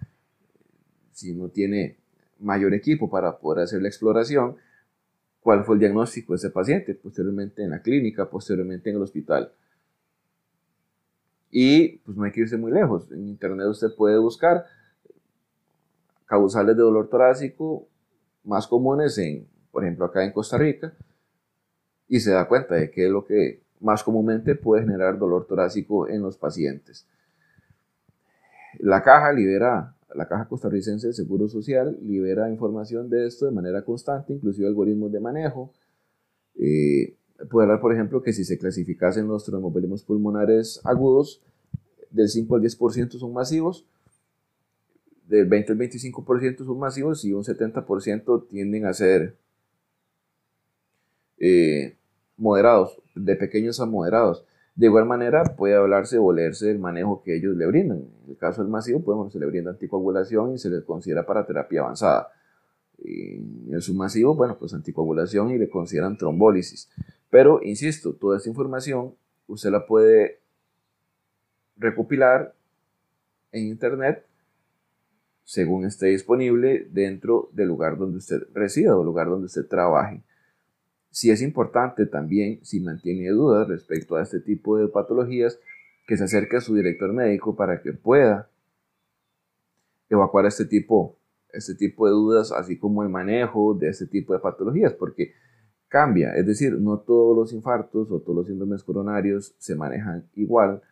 si 1.10 1.34
no 1.34 1.48
tiene 1.48 1.98
mayor 2.38 2.72
equipo 2.74 3.10
para 3.10 3.38
poder 3.38 3.64
hacer 3.64 3.82
la 3.82 3.88
exploración, 3.88 4.56
cuál 5.40 5.64
fue 5.64 5.74
el 5.74 5.80
diagnóstico 5.80 6.32
de 6.32 6.36
ese 6.36 6.50
paciente, 6.50 6.94
posteriormente 6.94 7.64
en 7.64 7.70
la 7.70 7.82
clínica, 7.82 8.30
posteriormente 8.30 8.90
en 8.90 8.96
el 8.96 9.02
hospital. 9.02 9.52
Y 11.50 11.98
pues 11.98 12.16
no 12.16 12.24
hay 12.24 12.32
que 12.32 12.40
irse 12.40 12.56
muy 12.56 12.72
lejos. 12.72 13.10
En 13.10 13.26
internet 13.28 13.66
usted 13.68 13.94
puede 13.96 14.18
buscar 14.18 14.64
causales 16.26 16.76
de 16.76 16.82
dolor 16.82 17.08
torácico 17.08 17.88
más 18.44 18.66
comunes 18.66 19.16
en, 19.18 19.46
por 19.70 19.84
ejemplo, 19.84 20.06
acá 20.06 20.24
en 20.24 20.32
Costa 20.32 20.58
Rica, 20.58 20.92
y 22.08 22.20
se 22.20 22.30
da 22.30 22.48
cuenta 22.48 22.74
de 22.74 22.90
qué 22.90 23.06
es 23.06 23.10
lo 23.10 23.24
que 23.24 23.62
más 23.80 24.02
comúnmente 24.02 24.54
puede 24.54 24.82
generar 24.82 25.18
dolor 25.18 25.46
torácico 25.46 26.08
en 26.08 26.22
los 26.22 26.36
pacientes. 26.36 27.06
La 28.78 29.02
caja 29.02 29.32
libera, 29.32 29.94
la 30.14 30.26
caja 30.26 30.48
costarricense 30.48 31.08
de 31.08 31.12
Seguro 31.12 31.48
Social 31.48 31.98
libera 32.02 32.50
información 32.50 33.10
de 33.10 33.26
esto 33.26 33.46
de 33.46 33.52
manera 33.52 33.82
constante, 33.84 34.32
inclusive 34.32 34.66
algoritmos 34.66 35.12
de 35.12 35.20
manejo. 35.20 35.72
Eh, 36.54 37.17
hablar, 37.38 37.80
por 37.80 37.92
ejemplo, 37.92 38.22
que 38.22 38.32
si 38.32 38.44
se 38.44 38.58
clasificasen 38.58 39.28
los 39.28 39.44
tromboembolismos 39.44 40.02
pulmonares 40.02 40.80
agudos, 40.84 41.42
del 42.10 42.28
5 42.28 42.56
al 42.56 42.62
10% 42.62 43.18
son 43.18 43.32
masivos, 43.32 43.84
del 45.26 45.46
20 45.46 45.72
al 45.72 45.78
25% 45.78 46.64
son 46.64 46.78
masivos 46.78 47.24
y 47.24 47.32
un 47.32 47.44
70% 47.44 48.48
tienden 48.48 48.86
a 48.86 48.94
ser 48.94 49.36
eh, 51.38 51.96
moderados, 52.36 53.00
de 53.14 53.36
pequeños 53.36 53.80
a 53.80 53.86
moderados. 53.86 54.44
De 54.74 54.86
igual 54.86 55.06
manera, 55.06 55.42
puede 55.56 55.74
hablarse 55.74 56.18
o 56.18 56.32
leerse 56.32 56.66
del 56.68 56.78
manejo 56.78 57.22
que 57.24 57.36
ellos 57.36 57.56
le 57.56 57.66
brindan. 57.66 57.98
En 58.24 58.30
el 58.30 58.36
caso 58.36 58.62
del 58.62 58.70
masivo, 58.70 59.00
pues, 59.00 59.32
se 59.32 59.40
le 59.40 59.46
brinda 59.46 59.72
anticoagulación 59.72 60.54
y 60.54 60.58
se 60.58 60.70
le 60.70 60.84
considera 60.84 61.26
para 61.26 61.44
terapia 61.44 61.80
avanzada. 61.80 62.28
En 63.04 63.68
el 63.72 63.82
submasivo, 63.82 64.34
bueno, 64.34 64.56
pues 64.58 64.72
anticoagulación 64.74 65.50
y 65.50 65.58
le 65.58 65.68
consideran 65.68 66.16
trombólisis. 66.16 66.88
Pero, 67.30 67.60
insisto, 67.62 68.14
toda 68.14 68.38
esta 68.38 68.48
información 68.48 69.14
usted 69.46 69.70
la 69.70 69.86
puede 69.86 70.40
recopilar 71.76 72.54
en 73.52 73.66
internet 73.66 74.24
según 75.44 75.86
esté 75.86 76.08
disponible 76.08 76.86
dentro 76.90 77.48
del 77.52 77.68
lugar 77.68 77.96
donde 77.96 78.18
usted 78.18 78.42
resida 78.52 78.94
o 78.94 79.02
lugar 79.02 79.28
donde 79.28 79.46
usted 79.46 79.66
trabaje. 79.66 80.22
Si 81.10 81.30
es 81.30 81.40
importante 81.40 82.04
también, 82.04 82.60
si 82.64 82.80
mantiene 82.80 83.30
dudas 83.30 83.66
respecto 83.66 84.16
a 84.16 84.22
este 84.22 84.40
tipo 84.40 84.76
de 84.76 84.88
patologías, 84.88 85.58
que 86.06 86.18
se 86.18 86.24
acerque 86.24 86.58
a 86.58 86.60
su 86.60 86.74
director 86.74 87.12
médico 87.14 87.56
para 87.56 87.80
que 87.80 87.94
pueda 87.94 88.50
evacuar 90.10 90.44
este 90.44 90.66
tipo, 90.66 91.16
este 91.52 91.74
tipo 91.74 92.06
de 92.06 92.12
dudas, 92.12 92.52
así 92.52 92.78
como 92.78 93.02
el 93.02 93.08
manejo 93.08 93.72
de 93.72 93.88
este 93.88 94.06
tipo 94.06 94.34
de 94.34 94.40
patologías, 94.40 94.92
porque 94.92 95.32
cambia, 95.88 96.34
es 96.34 96.46
decir, 96.46 96.74
no 96.74 96.98
todos 96.98 97.36
los 97.36 97.52
infartos 97.52 98.10
o 98.10 98.20
todos 98.20 98.36
los 98.36 98.46
síndromes 98.46 98.82
coronarios 98.82 99.54
se 99.58 99.74
manejan 99.74 100.28
igual, 100.34 100.82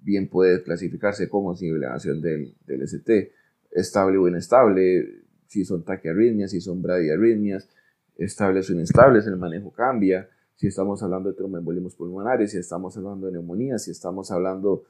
bien 0.00 0.28
puede 0.28 0.62
clasificarse 0.62 1.28
como 1.28 1.54
sublevación 1.54 2.20
del, 2.20 2.54
del 2.66 2.82
ST, 2.82 3.32
estable 3.70 4.18
o 4.18 4.28
inestable, 4.28 5.24
si 5.46 5.64
son 5.64 5.84
taquiarritmias, 5.84 6.50
si 6.50 6.60
son 6.60 6.82
bradiarritmias, 6.82 7.68
estables 8.16 8.68
o 8.70 8.72
inestables, 8.72 9.26
el 9.26 9.36
manejo 9.36 9.70
cambia, 9.72 10.28
si 10.56 10.68
estamos 10.68 11.02
hablando 11.02 11.30
de 11.30 11.36
tromboembolismos 11.36 11.94
pulmonares, 11.96 12.52
si 12.52 12.58
estamos 12.58 12.96
hablando 12.96 13.26
de 13.26 13.32
neumonía, 13.32 13.78
si 13.78 13.90
estamos 13.90 14.30
hablando 14.30 14.84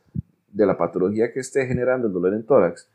de 0.52 0.66
la 0.66 0.76
patología 0.76 1.32
que 1.32 1.40
esté 1.40 1.66
generando 1.66 2.06
el 2.06 2.12
dolor 2.12 2.34
en 2.34 2.44
tórax, 2.44 2.88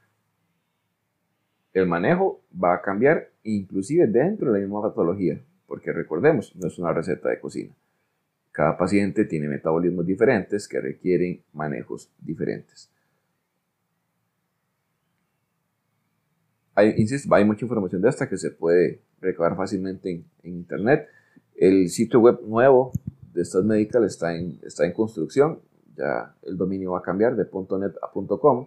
el 1.74 1.88
manejo 1.88 2.42
va 2.52 2.76
a 2.76 2.82
cambiar 2.82 3.30
inclusive 3.44 4.08
dentro 4.08 4.52
de 4.52 4.60
la 4.60 4.66
misma 4.66 4.82
patología, 4.82 5.42
porque 5.70 5.94
recordemos, 5.94 6.54
no 6.56 6.68
es 6.68 6.80
una 6.80 6.92
receta 6.92 7.30
de 7.30 7.40
cocina. 7.40 7.74
Cada 8.52 8.76
paciente 8.76 9.24
tiene 9.24 9.48
metabolismos 9.48 10.06
diferentes 10.06 10.68
que 10.68 10.82
requieren 10.82 11.44
manejos 11.54 12.10
diferentes. 12.20 12.90
Hay, 16.74 16.96
insisto, 16.98 17.34
hay 17.36 17.46
mucha 17.46 17.66
información 17.66 18.02
de 18.02 18.10
esta 18.10 18.28
que 18.28 18.38
se 18.38 18.50
puede 18.50 19.02
recabar 19.22 19.56
fácilmente 19.56 20.10
en, 20.10 20.26
internet. 20.44 21.08
El 21.56 21.90
sitio 21.90 22.20
web 22.20 22.40
nuevo 22.42 22.92
de 23.34 23.44
estas 23.44 23.64
Medical 23.64 24.06
está 24.06 24.36
en, 24.36 24.60
está 24.64 24.86
en 24.86 24.94
construcción. 24.94 25.60
Ya 25.96 26.34
el 26.44 26.58
dominio 26.58 26.94
va 26.94 27.00
a 27.00 27.04
cambiar 27.04 27.36
de 27.36 27.44
.net 27.44 27.94
a 28.02 28.12
.com. 28.12 28.66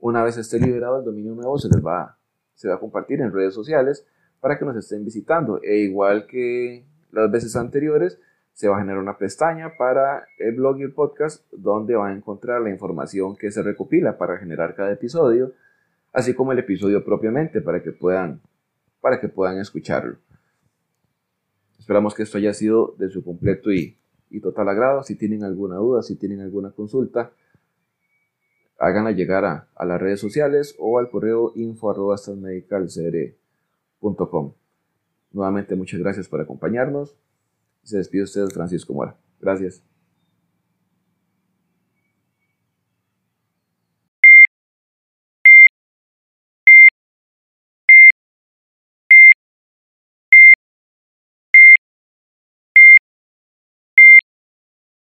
Una 0.00 0.24
vez 0.24 0.36
esté 0.38 0.58
liberado 0.58 0.98
el 0.98 1.04
dominio 1.04 1.34
nuevo, 1.34 1.56
se 1.58 1.68
les 1.68 1.84
va, 1.84 2.18
se 2.54 2.68
va 2.68 2.74
a 2.74 2.80
compartir 2.80 3.20
en 3.20 3.32
redes 3.32 3.54
sociales 3.54 4.04
para 4.40 4.58
que 4.58 4.64
nos 4.64 4.76
estén 4.76 5.04
visitando. 5.04 5.60
E 5.62 5.78
igual 5.78 6.26
que 6.26 6.84
las 7.12 7.30
veces 7.30 7.56
anteriores, 7.56 8.18
se 8.52 8.68
va 8.68 8.76
a 8.76 8.80
generar 8.80 9.00
una 9.00 9.16
pestaña 9.16 9.76
para 9.78 10.26
el 10.38 10.54
blog 10.54 10.78
y 10.78 10.82
el 10.82 10.92
podcast 10.92 11.44
donde 11.52 11.94
va 11.94 12.08
a 12.08 12.12
encontrar 12.12 12.60
la 12.60 12.70
información 12.70 13.36
que 13.36 13.50
se 13.50 13.62
recopila 13.62 14.18
para 14.18 14.38
generar 14.38 14.74
cada 14.74 14.92
episodio, 14.92 15.52
así 16.12 16.34
como 16.34 16.52
el 16.52 16.58
episodio 16.58 17.04
propiamente 17.04 17.60
para 17.60 17.82
que 17.82 17.92
puedan 17.92 18.40
para 19.00 19.20
que 19.20 19.28
puedan 19.28 19.58
escucharlo. 19.58 20.16
Esperamos 21.78 22.14
que 22.14 22.22
esto 22.22 22.38
haya 22.38 22.52
sido 22.52 22.94
de 22.98 23.08
su 23.08 23.24
completo 23.24 23.72
y, 23.72 23.96
total 24.42 24.68
agrado. 24.68 25.02
Si 25.02 25.16
tienen 25.16 25.42
alguna 25.42 25.76
duda, 25.76 26.02
si 26.02 26.16
tienen 26.16 26.40
alguna 26.40 26.70
consulta, 26.70 27.32
háganla 28.78 29.12
llegar 29.12 29.44
a, 29.44 29.68
las 29.84 30.00
redes 30.00 30.20
sociales 30.20 30.76
o 30.78 30.98
al 30.98 31.10
correo 31.10 31.52
info 31.56 31.90
Nuevamente 35.32 35.76
muchas 35.76 36.00
gracias 36.00 36.28
por 36.28 36.40
acompañarnos. 36.40 37.16
Se 37.82 37.98
despide 37.98 38.24
usted 38.24 38.48
Francisco 38.48 38.92
Mora. 38.92 39.16
Gracias. 39.40 39.82